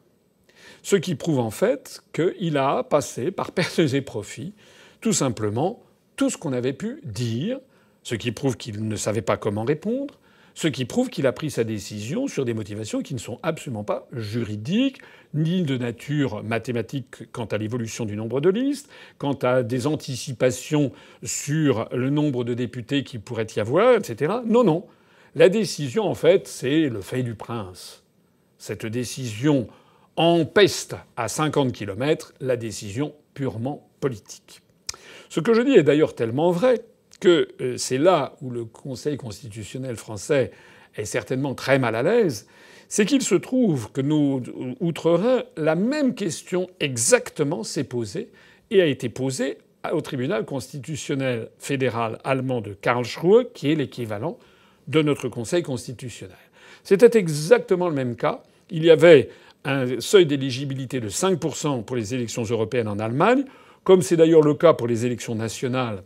Ce 0.83 0.97
qui 0.97 1.15
prouve 1.15 1.41
en 1.41 1.51
fait 1.51 2.01
qu'il 2.13 2.57
a 2.57 2.85
passé 2.85 3.31
par 3.31 3.53
pertes 3.53 3.81
et 3.81 4.01
profits 4.01 4.55
tout 5.01 5.13
simplement 5.13 5.83
tout 6.15 6.31
ce 6.31 6.37
qu'on 6.37 6.53
avait 6.53 6.73
pu 6.73 7.01
dire, 7.05 7.59
ce 8.03 8.15
qui 8.15 8.33
prouve 8.33 8.57
qu'il 8.57 8.87
ne 8.87 8.97
savait 8.97 9.23
pas 9.23 9.37
comment 9.37 9.65
répondre, 9.65 10.15
ce 10.57 10.69
qui 10.69 10.87
prouve 10.87 11.11
qu'il 11.11 11.27
a 11.27 11.33
pris 11.33 11.51
sa 11.51 11.65
décision 11.65 12.29
sur 12.29 12.47
des 12.47 12.55
motivations 12.55 13.03
qui 13.03 13.13
ne 13.13 13.19
sont 13.19 13.39
absolument 13.43 13.85
pas 13.85 14.09
juridiques, 14.13 15.03
ni 15.35 15.63
de 15.63 15.77
nature 15.77 16.43
mathématique 16.43 17.31
quant 17.31 17.45
à 17.45 17.59
l'évolution 17.59 18.07
du 18.07 18.17
nombre 18.17 18.41
de 18.41 18.49
listes, 18.49 18.89
quant 19.19 19.35
à 19.35 19.63
des 19.63 19.87
anticipations 19.87 20.93
sur 21.23 21.91
le 21.93 22.09
nombre 22.09 22.43
de 22.43 22.55
députés 22.55 23.05
qui 23.05 23.19
pourrait 23.19 23.47
y 23.55 23.61
avoir, 23.61 23.97
etc. 23.97 24.37
Non, 24.47 24.65
non. 24.65 24.87
La 25.35 25.51
décision, 25.51 26.05
en 26.05 26.15
fait, 26.15 26.49
c'est 26.49 26.89
le 26.89 27.03
fait 27.03 27.23
du 27.23 27.35
prince. 27.35 28.03
Cette 28.57 28.87
décision 28.87 29.69
empeste 30.17 30.97
à 31.19 31.29
50 31.29 31.73
km 31.73 32.33
la 32.41 32.57
décision 32.57 33.15
purement 33.35 33.87
politique. 34.01 34.63
Ce 35.29 35.41
que 35.41 35.53
je 35.53 35.61
dis 35.61 35.75
est 35.75 35.83
d'ailleurs 35.83 36.15
tellement 36.15 36.51
vrai 36.51 36.83
que 37.19 37.49
euh, 37.61 37.77
c'est 37.77 37.99
là 37.99 38.37
où 38.43 38.51
le 38.51 38.65
Conseil 38.65 39.17
constitutionnel 39.17 39.97
français 39.97 40.51
est 40.97 41.05
certainement 41.05 41.55
très 41.55 41.79
mal 41.79 41.95
à 41.95 42.03
l'aise, 42.03 42.47
c'est 42.89 43.05
qu'il 43.05 43.23
se 43.23 43.35
trouve 43.35 43.91
que 43.93 44.01
nous, 44.01 44.43
outre-Rhin, 44.81 45.43
la 45.57 45.75
même 45.75 46.15
question 46.15 46.69
exactement 46.81 47.65
s'est 47.65 47.85
posée 47.85 48.31
et 48.71 48.81
a 48.81 48.87
été 48.87 49.09
posée 49.09 49.59
au 49.93 50.01
tribunal 50.01 50.45
constitutionnel 50.45 51.51
fédéral 51.59 52.19
allemand 52.25 52.61
de 52.61 52.75
Karlsruhe, 52.75 53.47
qui 53.55 53.71
est 53.71 53.75
l'équivalent 53.75 54.39
de 54.89 55.03
notre 55.03 55.29
Conseil 55.29 55.63
constitutionnel. 55.63 56.37
C'était 56.83 57.19
exactement 57.19 57.89
le 57.89 57.95
même 57.95 58.17
cas. 58.17 58.43
Il 58.71 58.85
y 58.85 58.91
avait 58.91 59.31
un 59.65 60.01
seuil 60.01 60.27
d'éligibilité 60.27 61.01
de 61.01 61.09
5% 61.09 61.85
pour 61.85 61.97
les 61.97 62.15
élections 62.15 62.45
européennes 62.45 62.89
en 62.89 62.99
Allemagne, 62.99 63.45
comme 63.85 64.03
c'est 64.03 64.17
d'ailleurs 64.17 64.43
le 64.43 64.55
cas 64.55 64.73
pour 64.73 64.87
les 64.87 65.05
élections 65.07 65.35
nationales 65.35 66.03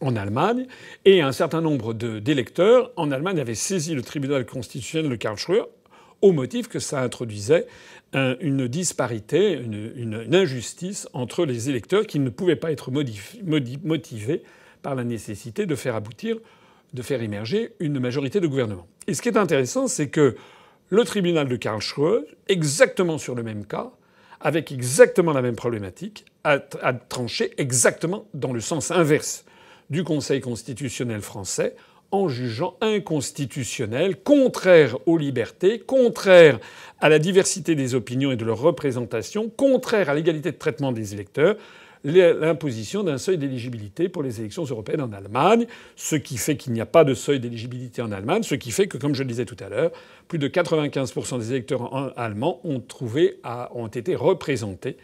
en 0.00 0.16
Allemagne, 0.16 0.66
et 1.04 1.20
un 1.20 1.32
certain 1.32 1.60
nombre 1.60 1.92
d'électeurs 1.92 2.92
en 2.96 3.10
Allemagne 3.10 3.40
avaient 3.40 3.54
saisi 3.54 3.94
le 3.94 4.02
tribunal 4.02 4.46
constitutionnel 4.46 5.10
de 5.10 5.16
Karlsruhe 5.16 5.66
au 6.22 6.32
motif 6.32 6.68
que 6.68 6.78
ça 6.78 7.00
introduisait 7.00 7.66
une 8.12 8.66
disparité, 8.66 9.52
une, 9.52 10.34
injustice 10.34 11.08
entre 11.12 11.46
les 11.46 11.70
électeurs 11.70 12.06
qui 12.06 12.18
ne 12.18 12.28
pouvaient 12.28 12.56
pas 12.56 12.72
être 12.72 12.90
motivés 12.90 14.42
par 14.82 14.94
la 14.94 15.04
nécessité 15.04 15.66
de 15.66 15.74
faire 15.76 15.94
aboutir, 15.94 16.36
de 16.92 17.02
faire 17.02 17.22
émerger 17.22 17.72
une 17.78 18.00
majorité 18.00 18.40
de 18.40 18.46
gouvernement. 18.46 18.86
Et 19.06 19.14
ce 19.14 19.22
qui 19.22 19.28
est 19.28 19.36
intéressant, 19.36 19.86
c'est 19.86 20.08
que 20.08 20.36
le 20.88 21.04
tribunal 21.04 21.48
de 21.48 21.56
Karlsruhe, 21.56 22.24
exactement 22.48 23.16
sur 23.16 23.34
le 23.34 23.42
même 23.42 23.64
cas, 23.64 23.92
avec 24.40 24.72
exactement 24.72 25.32
la 25.32 25.42
même 25.42 25.54
problématique, 25.54 26.24
a, 26.44 26.58
tranché 26.58 27.52
exactement 27.58 28.26
dans 28.34 28.52
le 28.52 28.60
sens 28.60 28.90
inverse 28.90 29.44
du 29.90 30.04
Conseil 30.04 30.40
constitutionnel 30.40 31.20
français 31.20 31.74
en 32.12 32.28
jugeant 32.28 32.76
inconstitutionnel, 32.80 34.16
contraire 34.16 34.96
aux 35.06 35.18
libertés, 35.18 35.78
contraire 35.78 36.58
à 37.00 37.08
la 37.08 37.18
diversité 37.18 37.74
des 37.74 37.94
opinions 37.94 38.32
et 38.32 38.36
de 38.36 38.44
leur 38.44 38.60
représentation, 38.60 39.48
contraire 39.48 40.08
à 40.10 40.14
l'égalité 40.14 40.50
de 40.50 40.56
traitement 40.56 40.92
des 40.92 41.14
électeurs, 41.14 41.56
l'imposition 42.02 43.02
d'un 43.02 43.18
seuil 43.18 43.36
d'éligibilité 43.36 44.08
pour 44.08 44.22
les 44.22 44.40
élections 44.40 44.64
européennes 44.64 45.02
en 45.02 45.12
Allemagne, 45.12 45.66
ce 45.96 46.16
qui 46.16 46.38
fait 46.38 46.56
qu'il 46.56 46.72
n'y 46.72 46.80
a 46.80 46.86
pas 46.86 47.04
de 47.04 47.14
seuil 47.14 47.40
d'éligibilité 47.40 48.00
en 48.02 48.10
Allemagne, 48.10 48.42
ce 48.42 48.54
qui 48.54 48.70
fait 48.70 48.86
que, 48.86 48.96
comme 48.96 49.14
je 49.14 49.22
le 49.22 49.28
disais 49.28 49.44
tout 49.44 49.56
à 49.60 49.68
l'heure, 49.68 49.92
plus 50.26 50.38
de 50.38 50.48
95% 50.48 51.38
des 51.38 51.50
électeurs 51.50 52.18
allemands 52.18 52.60
ont, 52.64 53.88
été 53.88 54.14
représentés 54.16 54.96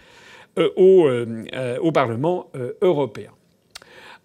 euh, 0.59 0.71
euh, 0.79 1.45
euh, 1.55 1.79
au, 1.81 1.93
Parlement 1.93 2.51
européen. 2.81 3.31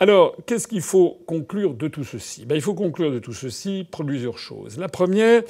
Alors, 0.01 0.35
qu'est-ce 0.47 0.67
qu'il 0.67 0.81
faut 0.81 1.21
conclure 1.27 1.75
de 1.75 1.87
tout 1.87 2.03
ceci? 2.03 2.47
Ben, 2.47 2.55
Il 2.55 2.61
faut 2.61 2.73
conclure 2.73 3.11
de 3.11 3.19
tout 3.19 3.33
ceci 3.33 3.85
plusieurs 3.91 4.39
choses. 4.39 4.79
La 4.79 4.89
première, 4.89 5.43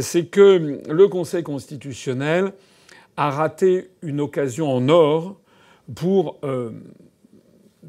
c'est 0.00 0.24
que 0.26 0.80
le 0.88 1.06
Conseil 1.06 1.44
constitutionnel 1.44 2.52
a 3.16 3.30
raté 3.30 3.90
une 4.02 4.20
occasion 4.20 4.72
en 4.72 4.88
or 4.88 5.36
pour 5.94 6.40
euh, 6.42 6.72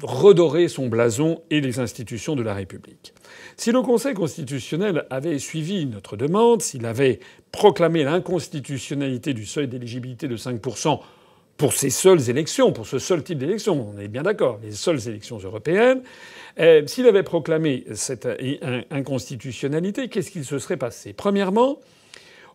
redorer 0.04 0.68
son 0.68 0.86
blason 0.86 1.42
et 1.50 1.60
les 1.60 1.80
institutions 1.80 2.36
de 2.36 2.44
la 2.44 2.54
République. 2.54 3.12
Si 3.56 3.72
le 3.72 3.82
Conseil 3.82 4.14
constitutionnel 4.14 5.06
avait 5.10 5.40
suivi 5.40 5.84
notre 5.84 6.16
demande, 6.16 6.62
s'il 6.62 6.86
avait 6.86 7.18
proclamé 7.50 8.04
l'inconstitutionnalité 8.04 9.34
du 9.34 9.46
seuil 9.46 9.66
d'éligibilité 9.66 10.28
de 10.28 10.36
5 10.36 10.60
pour 11.56 11.72
ces 11.72 11.90
seules 11.90 12.28
élections, 12.30 12.72
pour 12.72 12.86
ce 12.86 12.98
seul 12.98 13.22
type 13.22 13.38
d'élection, 13.38 13.94
on 13.94 13.98
est 13.98 14.08
bien 14.08 14.22
d'accord, 14.22 14.58
les 14.62 14.72
seules 14.72 15.08
élections 15.08 15.38
européennes, 15.38 16.02
euh, 16.58 16.86
s'il 16.86 17.06
avait 17.06 17.22
proclamé 17.22 17.84
cette 17.94 18.28
inconstitutionnalité, 18.90 20.08
qu'est-ce 20.08 20.30
qu'il 20.30 20.44
se 20.44 20.58
serait 20.58 20.76
passé? 20.76 21.12
Premièrement, 21.12 21.80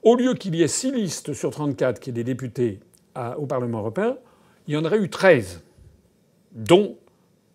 au 0.04 0.16
lieu 0.16 0.34
qu'il 0.34 0.56
y 0.56 0.64
ait 0.64 0.68
six 0.68 0.92
listes 0.92 1.34
sur 1.34 1.52
34 1.52 2.00
qui 2.00 2.10
aient 2.10 2.14
des 2.14 2.24
députés 2.24 2.80
au 3.38 3.46
Parlement 3.46 3.80
européen, 3.80 4.18
il 4.68 4.74
y 4.74 4.78
en 4.78 4.86
aurait 4.86 5.00
eu 5.00 5.10
13, 5.10 5.62
dont 6.54 6.98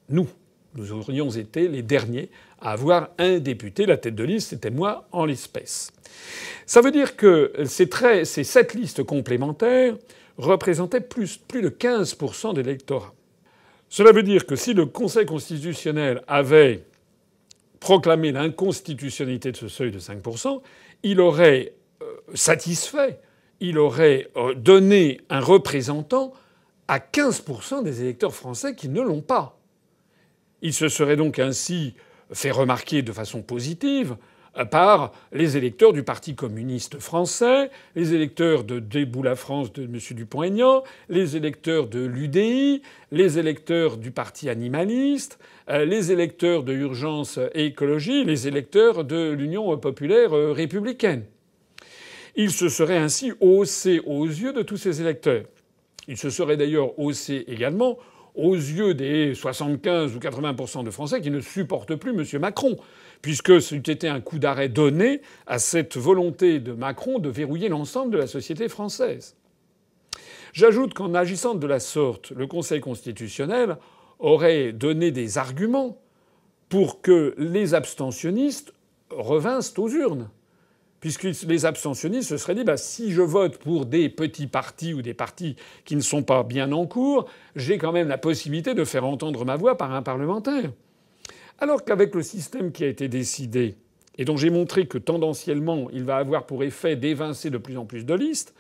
nous. 0.09 0.29
Nous 0.75 0.93
aurions 0.93 1.31
été 1.31 1.69
les 1.69 1.83
derniers 1.83 2.31
à 2.61 2.73
avoir 2.73 3.11
un 3.19 3.39
député. 3.39 3.87
La 3.87 3.97
tête 3.97 4.17
de 4.17 4.25
liste, 4.25 4.51
c'était 4.51 4.71
moi 4.71 5.07
en 5.13 5.25
l'espèce. 5.25 5.93
Ça 6.67 6.81
veut 6.81 6.91
dire 6.91 7.17
que 7.17 7.53
ces, 7.65 7.89
ces 8.25 8.45
sept 8.45 8.75
listes 8.75 9.05
complémentaires 9.05 9.95
représentaient 10.39 11.01
plus, 11.01 11.37
plus 11.37 11.63
de 11.63 11.69
15% 11.69 12.55
de 12.55 12.61
l'électorat. 12.61 13.15
Cela 13.89 14.13
veut 14.13 14.23
dire 14.23 14.47
que 14.47 14.57
si 14.57 14.75
le 14.75 14.87
Conseil 14.87 15.27
constitutionnel 15.27 16.23
avait 16.27 16.85
proclamé 17.79 18.33
l'inconstitutionnalité 18.33 19.53
de 19.53 19.57
ce 19.57 19.69
seuil 19.69 19.91
de 19.91 19.99
5%, 19.99 20.63
il 21.03 21.21
aurait 21.21 21.75
euh, 22.03 22.07
satisfait, 22.35 23.21
il 23.61 23.79
aurait 23.79 24.31
euh, 24.37 24.55
donné 24.55 25.21
un 25.29 25.41
représentant 25.41 26.33
à 26.89 26.99
15% 26.99 27.83
des 27.83 28.03
électeurs 28.03 28.35
français 28.35 28.75
qui 28.75 28.89
ne 28.89 29.01
l'ont 29.01 29.21
pas. 29.21 29.59
Il 30.63 30.73
se 30.73 30.89
serait 30.89 31.17
donc 31.17 31.39
ainsi 31.39 31.95
fait 32.33 32.51
remarquer 32.51 33.03
de 33.03 33.13
façon 33.13 33.43
positive 33.43 34.17
par 34.71 35.13
les 35.33 35.57
électeurs 35.57 35.93
du 35.93 36.03
Parti 36.03 36.35
communiste 36.35 37.01
français, 37.01 37.71
les 37.97 38.15
électeurs 38.15 38.65
de 38.65 38.79
Debout 38.79 39.23
la 39.23 39.37
France 39.37 39.73
de 39.73 39.85
M. 39.85 39.99
Dupont-Aignan, 40.13 40.85
les 41.09 41.37
électeurs 41.37 41.89
de 41.89 42.05
l'UDI, 42.05 42.83
les 43.11 43.39
électeurs 43.39 43.97
du 43.97 44.11
Parti 44.11 44.49
animaliste, 44.49 45.39
euh, 45.69 45.85
les 45.85 46.13
électeurs 46.13 46.63
de 46.63 46.73
Urgence 46.73 47.39
et 47.55 47.67
Écologie, 47.67 48.25
les 48.25 48.47
électeurs 48.47 49.05
de 49.05 49.33
l'Union 49.33 49.77
populaire 49.79 50.31
républicaine. 50.33 51.25
Il 52.37 52.51
se 52.51 52.69
serait 52.69 52.99
ainsi 52.99 53.33
haussé 53.41 54.01
aux 54.05 54.27
yeux 54.27 54.53
de 54.53 54.63
tous 54.63 54.77
ces 54.77 55.01
électeurs. 55.01 55.45
Il 56.09 56.17
se 56.17 56.31
serait 56.31 56.57
d'ailleurs 56.57 56.99
haussé 56.99 57.45
également 57.49 57.99
aux 58.35 58.55
yeux 58.55 58.95
des 58.95 59.35
75 59.35 60.17
ou 60.17 60.19
80% 60.19 60.85
de 60.85 60.91
Français 60.91 61.21
qui 61.21 61.31
ne 61.31 61.41
supportent 61.41 61.95
plus 61.95 62.11
M. 62.11 62.41
Macron, 62.41 62.77
puisque 63.25 63.59
c'eût 63.63 63.79
été 63.79 64.07
un 64.07 64.21
coup 64.21 64.39
d'arrêt 64.39 64.69
donné 64.69 65.23
à 65.47 65.59
cette 65.59 65.97
volonté 65.97 66.61
de 66.61 66.73
Macron 66.73 67.19
de 67.19 67.31
verrouiller 67.31 67.71
l'ensemble 67.71 68.13
de 68.13 68.19
la 68.19 68.27
société 68.27 68.69
française. 68.69 69.35
J'ajoute 70.53 70.93
qu'en 70.93 71.15
agissant 71.15 71.55
de 71.55 71.67
la 71.67 71.81
sorte, 71.81 72.33
le 72.33 72.47
Conseil 72.47 72.83
constitutionnel 72.83 73.79
aurait 74.19 74.75
donné 74.75 75.11
des 75.11 75.39
arguments 75.39 76.03
pour 76.69 77.01
que 77.01 77.35
les 77.39 77.73
abstentionnistes 77.73 78.75
revinssent 79.09 79.73
aux 79.79 79.89
urnes 79.89 80.29
puisque 81.01 81.23
les 81.23 81.65
abstentionnistes 81.65 82.29
se 82.29 82.37
seraient 82.37 82.55
dit 82.55 82.65
bah, 82.65 82.77
si 82.77 83.11
je 83.11 83.23
vote 83.23 83.57
pour 83.57 83.87
des 83.87 84.11
petits 84.11 84.47
partis 84.47 84.93
ou 84.93 85.01
des 85.01 85.15
partis 85.15 85.57
qui 85.87 85.97
ne 85.97 86.03
sont 86.03 86.23
pas 86.23 86.43
bien 86.43 86.73
en 86.73 86.87
cours, 86.87 87.25
j'ai 87.57 87.79
quand 87.79 87.93
même 87.93 88.09
la 88.09 88.19
possibilité 88.19 88.75
de 88.75 88.85
faire 88.85 89.07
entendre 89.07 89.47
ma 89.47 89.57
voix 89.57 89.79
par 89.79 89.95
un 89.95 90.03
parlementaire. 90.03 90.71
Alors 91.59 91.85
qu'avec 91.85 92.15
le 92.15 92.23
système 92.23 92.73
qui 92.73 92.85
a 92.85 92.89
été 92.89 93.09
décidé, 93.09 93.77
et 94.19 94.25
dont 94.25 94.37
j'ai 94.37 94.51
montré 94.51 94.87
que 94.87 94.99
tendanciellement 94.99 95.89
il 95.93 96.05
va 96.05 96.17
avoir 96.17 96.47
pour 96.47 96.63
effet 96.65 96.97
d'évincer 96.97 97.51
de 97.51 97.59
plus 97.59 97.77
en 97.77 97.85
plus 97.85 98.05
de 98.05 98.15
listes, 98.15 98.55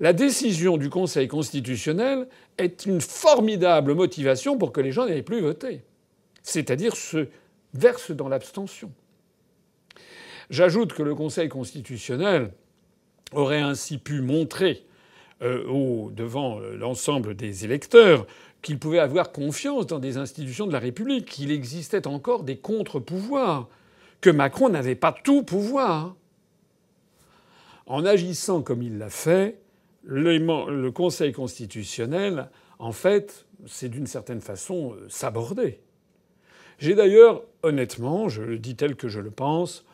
la 0.00 0.12
décision 0.12 0.78
du 0.78 0.90
Conseil 0.90 1.28
constitutionnel 1.28 2.26
est 2.58 2.86
une 2.86 3.00
formidable 3.00 3.94
motivation 3.94 4.58
pour 4.58 4.72
que 4.72 4.80
les 4.80 4.92
gens 4.92 5.06
n'aient 5.06 5.22
plus 5.22 5.40
voté. 5.40 5.82
C'est-à-dire 6.42 6.96
se 6.96 7.28
versent 7.74 8.10
dans 8.10 8.28
l'abstention. 8.28 8.90
J'ajoute 10.50 10.92
que 10.92 11.02
le 11.02 11.14
Conseil 11.14 11.48
constitutionnel 11.48 12.52
aurait 13.32 13.60
ainsi 13.60 13.98
pu 13.98 14.20
montrer 14.20 14.84
euh, 15.42 16.10
devant 16.10 16.60
euh, 16.60 16.76
l'ensemble 16.76 17.34
des 17.34 17.64
électeurs 17.64 18.26
qu'il 18.62 18.78
pouvait 18.78 19.00
avoir 19.00 19.32
confiance 19.32 19.86
dans 19.86 19.98
des 19.98 20.16
institutions 20.16 20.66
de 20.66 20.72
la 20.72 20.78
République, 20.78 21.26
qu'il 21.26 21.50
existait 21.50 22.06
encore 22.06 22.44
des 22.44 22.56
contre-pouvoirs, 22.56 23.68
que 24.20 24.30
Macron 24.30 24.68
n'avait 24.68 24.94
pas 24.94 25.12
tout 25.12 25.42
pouvoir. 25.42 26.14
En 27.86 28.04
agissant 28.04 28.62
comme 28.62 28.82
il 28.82 28.98
l'a 28.98 29.10
fait, 29.10 29.58
le 30.04 30.90
Conseil 30.90 31.32
constitutionnel, 31.32 32.48
en 32.78 32.92
fait, 32.92 33.46
c'est 33.66 33.88
d'une 33.88 34.06
certaine 34.06 34.40
façon 34.40 34.94
euh, 34.94 35.08
s'aborder. 35.08 35.80
J'ai 36.78 36.94
d'ailleurs, 36.94 37.44
honnêtement, 37.62 38.28
je 38.28 38.42
le 38.42 38.58
dis 38.58 38.74
tel 38.74 38.96
que 38.96 39.08
je 39.08 39.20
le 39.20 39.30
pense, 39.30 39.84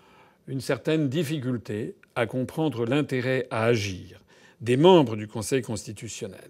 une 0.46 0.62
certaine 0.62 1.08
difficulté 1.10 1.96
à 2.14 2.26
comprendre 2.26 2.86
l'intérêt 2.86 3.46
à 3.50 3.64
agir 3.64 4.20
des 4.60 4.76
membres 4.76 5.16
du 5.16 5.28
Conseil 5.28 5.60
constitutionnel. 5.60 6.48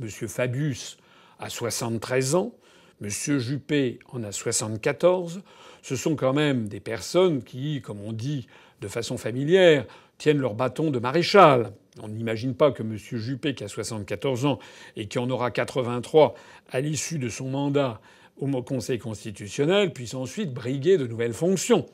M. 0.00 0.08
Fabius 0.08 0.96
a 1.38 1.50
73 1.50 2.34
ans, 2.34 2.54
M. 3.02 3.08
Juppé 3.08 3.98
en 4.12 4.22
a 4.22 4.32
74. 4.32 5.42
Ce 5.82 5.96
sont 5.96 6.16
quand 6.16 6.32
même 6.32 6.68
des 6.68 6.80
personnes 6.80 7.42
qui, 7.42 7.80
comme 7.82 8.00
on 8.00 8.12
dit 8.12 8.46
de 8.80 8.88
façon 8.88 9.16
familière, 9.16 9.86
tiennent 10.18 10.38
leur 10.38 10.54
bâton 10.54 10.90
de 10.90 10.98
maréchal. 10.98 11.72
On 12.02 12.08
n'imagine 12.08 12.54
pas 12.54 12.72
que 12.72 12.82
M. 12.82 12.96
Juppé, 12.96 13.54
qui 13.54 13.64
a 13.64 13.68
74 13.68 14.46
ans 14.46 14.58
et 14.96 15.06
qui 15.06 15.18
en 15.18 15.28
aura 15.30 15.50
83 15.50 16.34
à 16.70 16.80
l'issue 16.80 17.18
de 17.18 17.28
son 17.28 17.48
mandat 17.48 18.00
au 18.40 18.48
Conseil 18.62 18.98
constitutionnel, 18.98 19.92
puisse 19.92 20.14
ensuite 20.14 20.52
briguer 20.52 20.98
de 20.98 21.06
nouvelles 21.06 21.34
fonctions. 21.34 21.86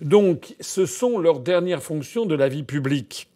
Donc 0.00 0.54
ce 0.60 0.86
sont 0.86 1.18
leurs 1.18 1.40
dernières 1.40 1.82
fonctions 1.82 2.26
de 2.26 2.34
la 2.34 2.48
vie 2.48 2.62
publique. 2.62 3.28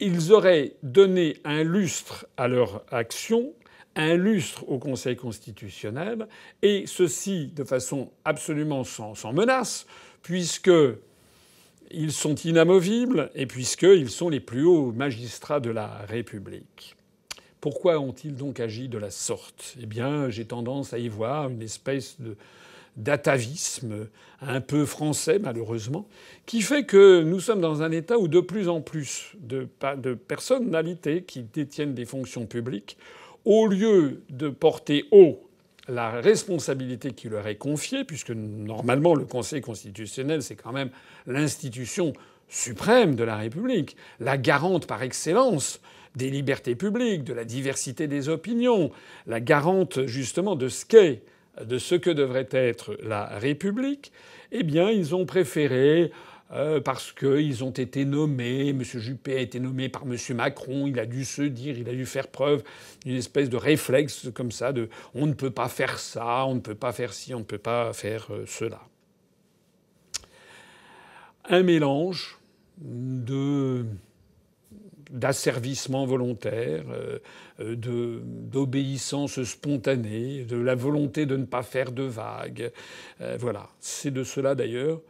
Ils 0.00 0.32
auraient 0.32 0.74
donné 0.82 1.38
un 1.44 1.64
lustre 1.64 2.26
à 2.36 2.48
leur 2.48 2.84
action, 2.90 3.52
un 3.96 4.14
lustre 4.14 4.68
au 4.68 4.78
Conseil 4.78 5.16
constitutionnel, 5.16 6.28
et 6.62 6.84
ceci 6.86 7.48
de 7.48 7.64
façon 7.64 8.10
absolument 8.24 8.84
sans, 8.84 9.32
menace, 9.32 9.86
puisqu'ils 10.22 12.12
sont 12.12 12.34
inamovibles 12.34 13.30
et 13.34 13.46
puisqu'ils 13.46 14.10
sont 14.10 14.28
les 14.28 14.40
plus 14.40 14.64
hauts 14.64 14.92
magistrats 14.92 15.60
de 15.60 15.70
la 15.70 15.88
République. 16.08 16.94
Pourquoi 17.60 17.98
ont-ils 17.98 18.36
donc 18.36 18.60
agi 18.60 18.88
de 18.88 18.98
la 18.98 19.10
sorte? 19.10 19.74
Eh 19.82 19.86
bien, 19.86 20.28
j'ai 20.28 20.44
tendance 20.44 20.92
à 20.92 20.98
y 20.98 21.08
voir 21.08 21.48
une 21.48 21.62
espèce 21.62 22.20
de, 22.20 22.36
d'atavisme 22.96 24.08
un 24.40 24.60
peu 24.60 24.84
français 24.84 25.38
malheureusement, 25.38 26.06
qui 26.44 26.60
fait 26.60 26.84
que 26.84 27.22
nous 27.22 27.40
sommes 27.40 27.60
dans 27.60 27.82
un 27.82 27.90
État 27.90 28.18
où 28.18 28.28
de 28.28 28.40
plus 28.40 28.68
en 28.68 28.80
plus 28.80 29.32
de, 29.40 29.68
de 29.96 30.14
personnalités 30.14 31.22
qui 31.22 31.42
détiennent 31.42 31.94
des 31.94 32.04
fonctions 32.04 32.46
publiques, 32.46 32.98
au 33.46 33.66
lieu 33.66 34.22
de 34.28 34.48
porter 34.48 35.06
haut 35.10 35.42
la 35.88 36.10
responsabilité 36.10 37.12
qui 37.12 37.28
leur 37.28 37.46
est 37.46 37.56
confiée, 37.56 38.04
puisque 38.04 38.32
normalement 38.32 39.14
le 39.14 39.24
Conseil 39.24 39.60
constitutionnel 39.60 40.42
c'est 40.42 40.56
quand 40.56 40.72
même 40.72 40.90
l'institution 41.26 42.12
suprême 42.48 43.14
de 43.14 43.24
la 43.24 43.36
République, 43.36 43.96
la 44.20 44.36
garante 44.36 44.86
par 44.86 45.02
excellence 45.02 45.80
des 46.16 46.30
libertés 46.30 46.74
publiques, 46.74 47.24
de 47.24 47.32
la 47.32 47.44
diversité 47.44 48.08
des 48.08 48.28
opinions, 48.28 48.90
la 49.26 49.40
garante 49.40 50.06
justement 50.06 50.56
de 50.56 50.68
ce 50.68 50.84
qu'est 50.84 51.22
de 51.64 51.78
ce 51.78 51.94
que 51.94 52.10
devrait 52.10 52.48
être 52.52 52.98
la 53.02 53.24
République, 53.38 54.12
eh 54.52 54.62
bien, 54.62 54.90
ils 54.90 55.14
ont 55.14 55.24
préféré 55.24 56.10
euh, 56.52 56.80
parce 56.80 57.10
qu'ils 57.12 57.64
ont 57.64 57.72
été 57.72 58.04
nommés. 58.04 58.68
M. 58.68 58.82
Juppé 58.84 59.36
a 59.36 59.40
été 59.40 59.58
nommé 59.58 59.88
par 59.88 60.04
M. 60.04 60.16
Macron. 60.36 60.86
Il 60.86 61.00
a 61.00 61.06
dû 61.06 61.24
se 61.24 61.42
dire, 61.42 61.76
il 61.76 61.88
a 61.88 61.92
dû 61.92 62.06
faire 62.06 62.28
preuve 62.28 62.62
d'une 63.04 63.16
espèce 63.16 63.50
de 63.50 63.56
réflexe 63.56 64.28
comme 64.32 64.52
ça 64.52 64.72
de 64.72 64.88
on 65.14 65.26
ne 65.26 65.32
peut 65.32 65.50
pas 65.50 65.68
faire 65.68 65.98
ça, 65.98 66.46
on 66.46 66.54
ne 66.54 66.60
peut 66.60 66.76
pas 66.76 66.92
faire 66.92 67.12
ci, 67.12 67.34
on 67.34 67.40
ne 67.40 67.44
peut 67.44 67.58
pas 67.58 67.92
faire 67.92 68.28
euh, 68.30 68.44
cela. 68.46 68.80
Un 71.48 71.62
mélange 71.62 72.38
d'asservissement 75.10 76.04
volontaire, 76.06 76.84
euh, 77.60 77.76
d'obéissance 77.76 79.42
spontanée, 79.44 80.44
de 80.44 80.56
la 80.56 80.74
volonté 80.74 81.24
de 81.24 81.36
ne 81.36 81.44
pas 81.44 81.62
faire 81.62 81.92
de 81.92 82.02
vagues. 82.02 82.72
Voilà. 83.38 83.68
C'est 83.78 84.10
de 84.10 84.24
cela 84.24 84.56
d'ailleurs 84.56 85.00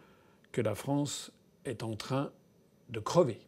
que 0.56 0.62
la 0.62 0.74
France 0.74 1.32
est 1.66 1.82
en 1.82 1.96
train 1.96 2.30
de 2.88 2.98
crever. 2.98 3.40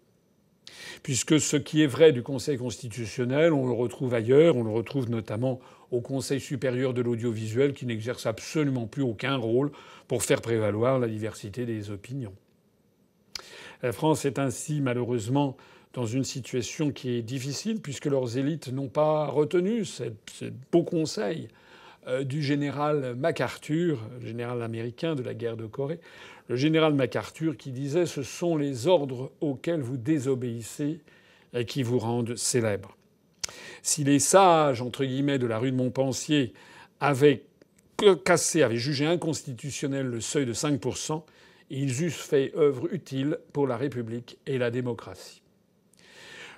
Puisque 1.02 1.40
ce 1.40 1.56
qui 1.56 1.82
est 1.82 1.86
vrai 1.86 2.12
du 2.12 2.22
Conseil 2.22 2.58
constitutionnel, 2.58 3.54
on 3.54 3.66
le 3.66 3.72
retrouve 3.72 4.12
ailleurs, 4.12 4.56
on 4.56 4.62
le 4.62 4.70
retrouve 4.70 5.08
notamment 5.08 5.58
au 5.90 6.02
Conseil 6.02 6.38
supérieur 6.38 6.92
de 6.92 7.00
l'audiovisuel 7.00 7.72
qui 7.72 7.86
n'exerce 7.86 8.26
absolument 8.26 8.86
plus 8.86 9.02
aucun 9.02 9.36
rôle 9.36 9.72
pour 10.06 10.22
faire 10.22 10.42
prévaloir 10.42 10.98
la 10.98 11.08
diversité 11.08 11.64
des 11.64 11.90
opinions. 11.90 12.34
La 13.82 13.92
France 13.92 14.26
est 14.26 14.38
ainsi 14.38 14.82
malheureusement 14.82 15.56
dans 15.94 16.04
une 16.04 16.24
situation 16.24 16.90
qui 16.90 17.12
est 17.12 17.22
difficile 17.22 17.80
puisque 17.80 18.04
leurs 18.04 18.36
élites 18.36 18.70
n'ont 18.70 18.90
pas 18.90 19.28
retenu 19.28 19.86
ces, 19.86 20.12
beaux 20.70 20.84
conseils 20.84 21.48
euh, 22.06 22.22
du 22.22 22.42
général 22.42 23.14
MacArthur, 23.14 23.98
général 24.22 24.62
américain 24.62 25.14
de 25.14 25.22
la 25.22 25.32
guerre 25.32 25.56
de 25.56 25.64
Corée, 25.64 26.00
le 26.48 26.56
général 26.56 26.94
MacArthur 26.94 27.56
qui 27.56 27.70
disait 27.70 28.06
ce 28.06 28.22
sont 28.22 28.56
les 28.56 28.86
ordres 28.86 29.30
auxquels 29.40 29.80
vous 29.80 29.96
désobéissez 29.96 31.00
et 31.54 31.64
qui 31.64 31.82
vous 31.82 31.98
rendent 31.98 32.36
célèbre. 32.36 32.96
Si 33.82 34.04
les 34.04 34.18
sages, 34.18 34.82
entre 34.82 35.04
guillemets, 35.04 35.38
de 35.38 35.46
la 35.46 35.58
rue 35.58 35.70
de 35.70 35.76
Montpensier 35.76 36.52
avaient 37.00 37.44
cassé, 38.24 38.62
avaient 38.62 38.76
jugé 38.76 39.06
inconstitutionnel 39.06 40.06
le 40.06 40.20
seuil 40.20 40.46
de 40.46 40.54
5%, 40.54 41.22
ils 41.70 42.02
eussent 42.02 42.16
fait 42.16 42.52
œuvre 42.56 42.92
utile 42.92 43.38
pour 43.52 43.66
la 43.66 43.76
République 43.76 44.38
et 44.46 44.58
la 44.58 44.70
démocratie. 44.70 45.42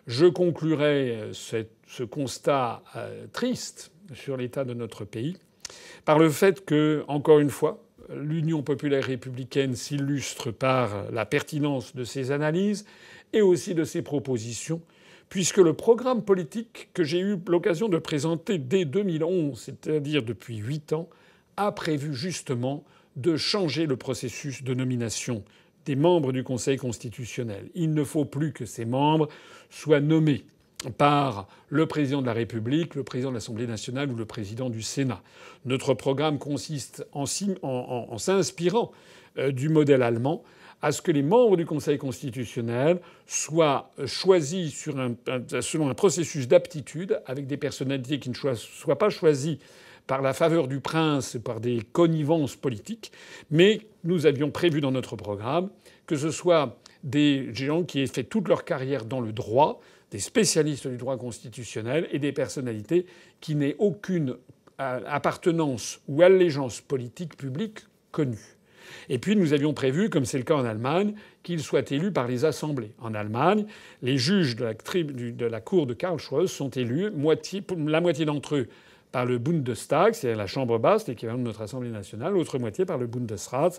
Je 0.07 0.27
conclurai 0.27 1.17
euh, 1.17 1.33
ce 1.33 2.03
constat 2.05 2.83
euh, 2.97 3.27
triste 3.33 3.91
sur 4.15 4.37
l'état 4.37 4.65
de 4.65 4.75
notre 4.75 5.05
pays 5.05 5.37
par 6.05 6.19
le 6.19 6.31
fait 6.31 6.65
que, 6.65 7.05
encore 7.07 7.39
une 7.39 7.51
fois, 7.51 7.83
l'Union 8.15 8.63
populaire 8.63 9.05
républicaine 9.05 9.75
s'illustre 9.75 10.51
par 10.51 11.11
la 11.13 11.27
pertinence 11.27 11.95
de 11.95 12.05
ses 12.05 12.31
analyses 12.31 12.85
et 13.33 13.43
aussi 13.43 13.75
de 13.75 13.85
ses 13.85 14.03
propositions, 14.03 14.81
puisque 15.29 15.59
le 15.59 15.75
programme 15.75 16.23
politique 16.23 16.89
que 16.93 17.05
j'ai 17.05 17.21
eu 17.21 17.37
l'occasion 17.47 17.89
de 17.89 17.99
présenter 17.99 18.59
dès 18.59 18.85
2011, 18.85 19.59
c'est-à-dire 19.59 20.23
depuis 20.23 20.57
huit 20.57 20.93
ans, 20.93 21.09
a 21.57 21.73
prévu 21.73 22.15
justement 22.15 22.85
de 23.17 23.37
changer 23.37 23.87
le 23.87 23.97
processus 23.97 24.63
de 24.63 24.75
nomination 24.75 25.45
des 25.85 25.97
membres 25.97 26.33
du 26.33 26.45
Conseil 26.45 26.77
constitutionnel. 26.77 27.71
Il 27.75 27.95
ne 27.95 28.05
faut 28.05 28.25
plus 28.25 28.53
que 28.53 28.67
ces 28.67 28.85
membres 28.85 29.29
soient 29.71 30.01
nommés 30.01 30.45
par 30.97 31.47
le 31.69 31.87
président 31.87 32.23
de 32.23 32.27
la 32.27 32.33
République, 32.33 32.95
le 32.95 33.05
président 33.05 33.31
de 33.31 33.35
l'Assemblée 33.35 33.67
nationale 33.67 34.11
ou 34.11 34.17
le 34.17 34.25
président 34.25 34.71
du 34.71 34.83
Sénat. 34.83 35.23
Notre 35.65 35.95
programme 35.95 36.39
consiste 36.39 37.07
en, 37.13 37.27
s'inspirant 38.19 38.91
euh, 39.39 39.53
du 39.53 39.69
modèle 39.69 40.03
allemand 40.03 40.43
à 40.83 40.93
ce 40.93 41.03
que 41.03 41.13
les 41.13 41.23
membres 41.23 41.59
du 41.59 41.67
Conseil 41.67 41.99
constitutionnel 41.99 43.01
soient 43.27 43.91
choisis 44.07 44.75
selon 44.75 45.91
un 45.91 45.95
processus 45.95 46.49
d'aptitude 46.49 47.21
avec 47.27 47.47
des 47.47 47.59
personnalités 47.59 48.19
qui 48.19 48.31
ne 48.31 48.55
soient 48.55 48.99
pas 48.99 49.11
choisies 49.11 49.59
par 50.07 50.23
la 50.23 50.33
faveur 50.33 50.69
du 50.69 50.81
prince, 50.81 51.37
par 51.45 51.61
des 51.61 51.83
connivences 51.93 52.57
politiques, 52.57 53.13
mais 53.51 53.83
nous 54.05 54.25
avions 54.25 54.51
prévu 54.51 54.81
dans 54.81 54.91
notre 54.91 55.17
programme 55.17 55.69
que 56.11 56.17
ce 56.17 56.33
soit 56.33 56.77
des 57.05 57.55
gens 57.55 57.85
qui 57.85 58.01
aient 58.01 58.09
fait 58.09 58.25
toute 58.25 58.49
leur 58.49 58.65
carrière 58.65 59.05
dans 59.05 59.21
le 59.21 59.33
droit, 59.33 59.81
des 60.11 60.19
spécialistes 60.19 60.89
du 60.89 60.97
droit 60.97 61.17
constitutionnel 61.17 62.09
et 62.13 62.19
des 62.19 62.33
personnalités 62.33 63.07
qui 63.41 63.55
n'aient 63.55 63.77
aucune 63.79 64.37
euh, 64.81 65.01
appartenance 65.07 66.01
ou 66.09 66.23
allégeance 66.23 66.81
politique 66.81 67.37
publique 67.37 67.81
connue. 68.13 68.57
Et 69.09 69.19
puis 69.19 69.37
nous 69.37 69.53
avions 69.53 69.73
prévu, 69.73 70.11
comme 70.11 70.25
c'est 70.25 70.39
le 70.39 70.45
cas 70.45 70.55
en 70.55 70.65
Allemagne, 70.65 71.15
qu'ils 71.43 71.61
soient 71.61 71.89
élus 71.91 72.13
par 72.13 72.27
les 72.27 72.45
assemblées. 72.45 72.93
En 72.99 73.15
Allemagne, 73.15 73.67
les 74.03 74.19
juges 74.19 74.57
de 74.57 74.65
la, 74.65 74.75
de 74.75 75.47
la 75.47 75.61
cour 75.61 75.87
de 75.87 75.95
Karlsruhe 75.95 76.47
sont 76.47 76.71
élus, 76.71 77.11
moitié, 77.11 77.63
la 77.87 78.01
moitié 78.01 78.25
d'entre 78.25 78.57
eux 78.57 78.69
par 79.13 79.27
le 79.27 79.39
Bundestag, 79.39 80.15
c'est 80.15 80.35
la 80.35 80.47
chambre 80.47 80.79
basse, 80.79 81.09
l'équivalent 81.09 81.39
de 81.39 81.43
notre 81.43 81.63
Assemblée 81.63 81.91
nationale, 81.91 82.33
l'autre 82.33 82.59
moitié 82.59 82.85
par 82.85 82.99
le 82.99 83.07
Bundesrat, 83.07 83.71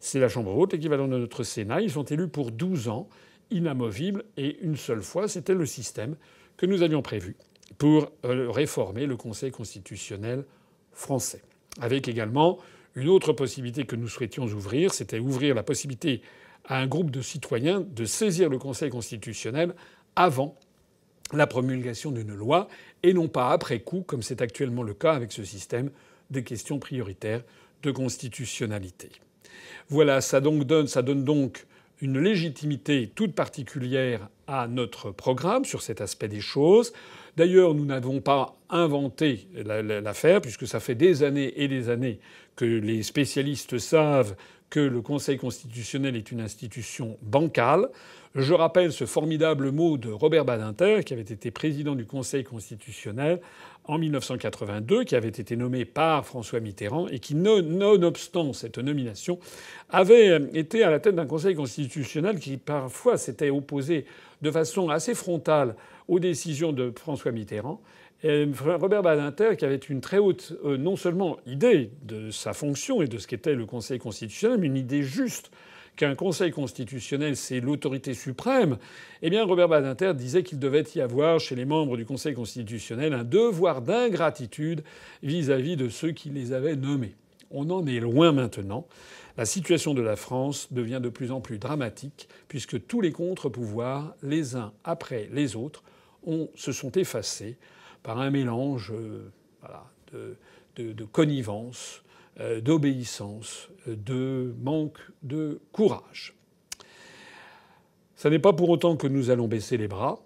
c'est 0.00 0.20
la 0.20 0.28
chambre 0.28 0.56
haute, 0.56 0.72
l'équivalent 0.72 1.08
de 1.08 1.18
notre 1.18 1.42
Sénat. 1.42 1.82
Ils 1.82 1.90
sont 1.90 2.04
élus 2.04 2.28
pour 2.28 2.50
12 2.50 2.88
ans, 2.88 3.08
inamovibles, 3.50 4.24
et 4.36 4.58
une 4.62 4.76
seule 4.76 5.02
fois, 5.02 5.28
c'était 5.28 5.54
le 5.54 5.66
système 5.66 6.16
que 6.56 6.66
nous 6.66 6.82
avions 6.82 7.02
prévu 7.02 7.36
pour 7.78 8.10
euh, 8.24 8.50
réformer 8.50 9.06
le 9.06 9.16
Conseil 9.16 9.50
constitutionnel 9.50 10.44
français. 10.92 11.42
Avec 11.80 12.08
également 12.08 12.58
une 12.94 13.08
autre 13.08 13.32
possibilité 13.32 13.84
que 13.84 13.96
nous 13.96 14.08
souhaitions 14.08 14.44
ouvrir, 14.44 14.92
c'était 14.92 15.18
ouvrir 15.18 15.54
la 15.54 15.62
possibilité 15.62 16.22
à 16.64 16.78
un 16.78 16.86
groupe 16.86 17.10
de 17.10 17.22
citoyens 17.22 17.80
de 17.80 18.04
saisir 18.04 18.48
le 18.48 18.58
Conseil 18.58 18.90
constitutionnel 18.90 19.74
avant 20.16 20.56
la 21.32 21.46
promulgation 21.46 22.10
d'une 22.10 22.34
loi 22.34 22.68
et 23.02 23.12
non 23.12 23.28
pas 23.28 23.50
après 23.50 23.80
coup, 23.80 24.02
comme 24.02 24.22
c'est 24.22 24.42
actuellement 24.42 24.82
le 24.82 24.94
cas 24.94 25.12
avec 25.12 25.32
ce 25.32 25.44
système 25.44 25.90
des 26.30 26.42
questions 26.42 26.78
prioritaires 26.78 27.44
de 27.82 27.90
constitutionnalité. 27.90 29.10
Voilà, 29.88 30.20
ça 30.20 30.40
donne 30.40 31.24
donc 31.24 31.66
une 32.00 32.20
légitimité 32.20 33.10
toute 33.14 33.34
particulière 33.34 34.28
à 34.46 34.68
notre 34.68 35.10
programme 35.10 35.64
sur 35.64 35.82
cet 35.82 36.00
aspect 36.00 36.28
des 36.28 36.40
choses. 36.40 36.92
D'ailleurs, 37.36 37.74
nous 37.74 37.84
n'avons 37.84 38.20
pas 38.20 38.56
inventé 38.70 39.48
l'affaire, 39.54 40.40
puisque 40.40 40.66
ça 40.66 40.80
fait 40.80 40.94
des 40.94 41.22
années 41.22 41.52
et 41.62 41.68
des 41.68 41.88
années 41.88 42.20
que 42.56 42.64
les 42.64 43.02
spécialistes 43.02 43.78
savent 43.78 44.34
que 44.70 44.80
le 44.80 45.00
Conseil 45.00 45.38
constitutionnel 45.38 46.16
est 46.16 46.30
une 46.30 46.40
institution 46.40 47.16
bancale. 47.22 47.88
Je 48.34 48.52
rappelle 48.52 48.92
ce 48.92 49.06
formidable 49.06 49.70
mot 49.70 49.96
de 49.96 50.10
Robert 50.10 50.44
Badinter, 50.44 51.02
qui 51.04 51.14
avait 51.14 51.22
été 51.22 51.50
président 51.50 51.94
du 51.94 52.04
Conseil 52.04 52.44
constitutionnel 52.44 53.40
en 53.84 53.98
1982, 53.98 55.04
qui 55.04 55.16
avait 55.16 55.28
été 55.28 55.56
nommé 55.56 55.86
par 55.86 56.26
François 56.26 56.60
Mitterrand 56.60 57.08
et 57.08 57.18
qui, 57.18 57.34
nonobstant 57.34 58.52
cette 58.52 58.78
nomination, 58.78 59.38
avait 59.88 60.38
été 60.52 60.82
à 60.82 60.90
la 60.90 61.00
tête 61.00 61.14
d'un 61.14 61.26
Conseil 61.26 61.54
constitutionnel 61.54 62.38
qui 62.38 62.58
parfois 62.58 63.16
s'était 63.16 63.50
opposé 63.50 64.04
de 64.42 64.50
façon 64.50 64.90
assez 64.90 65.14
frontale 65.14 65.74
aux 66.06 66.20
décisions 66.20 66.72
de 66.72 66.92
François 66.94 67.32
Mitterrand. 67.32 67.80
Robert 68.24 69.02
Badinter, 69.02 69.56
qui 69.56 69.64
avait 69.64 69.76
une 69.76 70.00
très 70.00 70.18
haute, 70.18 70.54
euh, 70.64 70.76
non 70.76 70.96
seulement 70.96 71.38
idée 71.46 71.92
de 72.02 72.30
sa 72.30 72.52
fonction 72.52 73.00
et 73.00 73.06
de 73.06 73.18
ce 73.18 73.28
qu'était 73.28 73.54
le 73.54 73.64
Conseil 73.64 74.00
constitutionnel, 74.00 74.58
mais 74.58 74.66
une 74.66 74.76
idée 74.76 75.02
juste 75.02 75.52
qu'un 75.94 76.16
Conseil 76.16 76.50
constitutionnel, 76.50 77.36
c'est 77.36 77.60
l'autorité 77.60 78.14
suprême, 78.14 78.78
eh 79.22 79.30
bien 79.30 79.44
Robert 79.44 79.68
Badinter 79.68 80.14
disait 80.14 80.42
qu'il 80.42 80.58
devait 80.58 80.84
y 80.94 81.00
avoir 81.00 81.38
chez 81.38 81.54
les 81.54 81.64
membres 81.64 81.96
du 81.96 82.04
Conseil 82.04 82.34
constitutionnel 82.34 83.12
un 83.12 83.24
devoir 83.24 83.82
d'ingratitude 83.82 84.82
vis-à-vis 85.22 85.76
de 85.76 85.88
ceux 85.88 86.10
qui 86.10 86.30
les 86.30 86.52
avaient 86.52 86.76
nommés. 86.76 87.14
On 87.50 87.70
en 87.70 87.86
est 87.86 88.00
loin 88.00 88.32
maintenant. 88.32 88.86
La 89.36 89.44
situation 89.44 89.94
de 89.94 90.02
la 90.02 90.16
France 90.16 90.72
devient 90.72 91.00
de 91.00 91.08
plus 91.08 91.30
en 91.30 91.40
plus 91.40 91.58
dramatique 91.58 92.28
puisque 92.48 92.84
tous 92.86 93.00
les 93.00 93.12
contre-pouvoirs, 93.12 94.14
les 94.22 94.56
uns 94.56 94.72
après 94.84 95.28
les 95.32 95.54
autres, 95.56 95.82
se 96.56 96.72
sont 96.72 96.92
effacés 96.92 97.56
par 98.08 98.20
un 98.20 98.30
mélange 98.30 98.90
euh, 98.90 99.28
de, 100.76 100.92
de 100.94 101.04
connivence, 101.04 102.02
euh, 102.40 102.62
d'obéissance, 102.62 103.68
de 103.86 104.54
manque 104.62 104.96
de 105.22 105.60
courage. 105.72 106.34
Ce 108.16 108.28
n'est 108.28 108.38
pas 108.38 108.54
pour 108.54 108.70
autant 108.70 108.96
que 108.96 109.06
nous 109.06 109.28
allons 109.28 109.46
baisser 109.46 109.76
les 109.76 109.88
bras. 109.88 110.20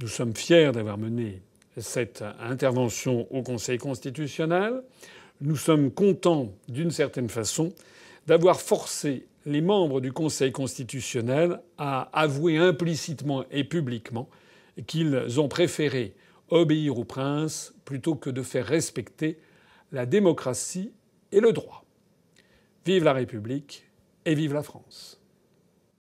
Nous 0.00 0.08
sommes 0.08 0.34
fiers 0.34 0.72
d'avoir 0.72 0.98
mené 0.98 1.40
cette 1.76 2.24
intervention 2.40 3.32
au 3.32 3.44
Conseil 3.44 3.78
constitutionnel. 3.78 4.82
Nous 5.40 5.54
sommes 5.54 5.92
contents, 5.92 6.52
d'une 6.66 6.90
certaine 6.90 7.28
façon, 7.28 7.72
d'avoir 8.26 8.60
forcé 8.60 9.28
les 9.46 9.60
membres 9.60 10.00
du 10.00 10.10
Conseil 10.12 10.50
constitutionnel 10.50 11.60
à 11.78 12.08
avouer 12.20 12.58
implicitement 12.58 13.44
et 13.52 13.62
publiquement 13.62 14.28
qu'ils 14.88 15.38
ont 15.38 15.48
préféré 15.48 16.16
obéir 16.50 16.98
au 16.98 17.04
prince 17.04 17.74
plutôt 17.84 18.14
que 18.14 18.30
de 18.30 18.42
faire 18.42 18.66
respecter 18.66 19.38
la 19.92 20.06
démocratie 20.06 20.92
et 21.32 21.40
le 21.40 21.52
droit. 21.52 21.84
Vive 22.84 23.04
la 23.04 23.12
République 23.12 23.86
et 24.24 24.34
vive 24.34 24.54
la 24.54 24.62
France. 24.62 25.17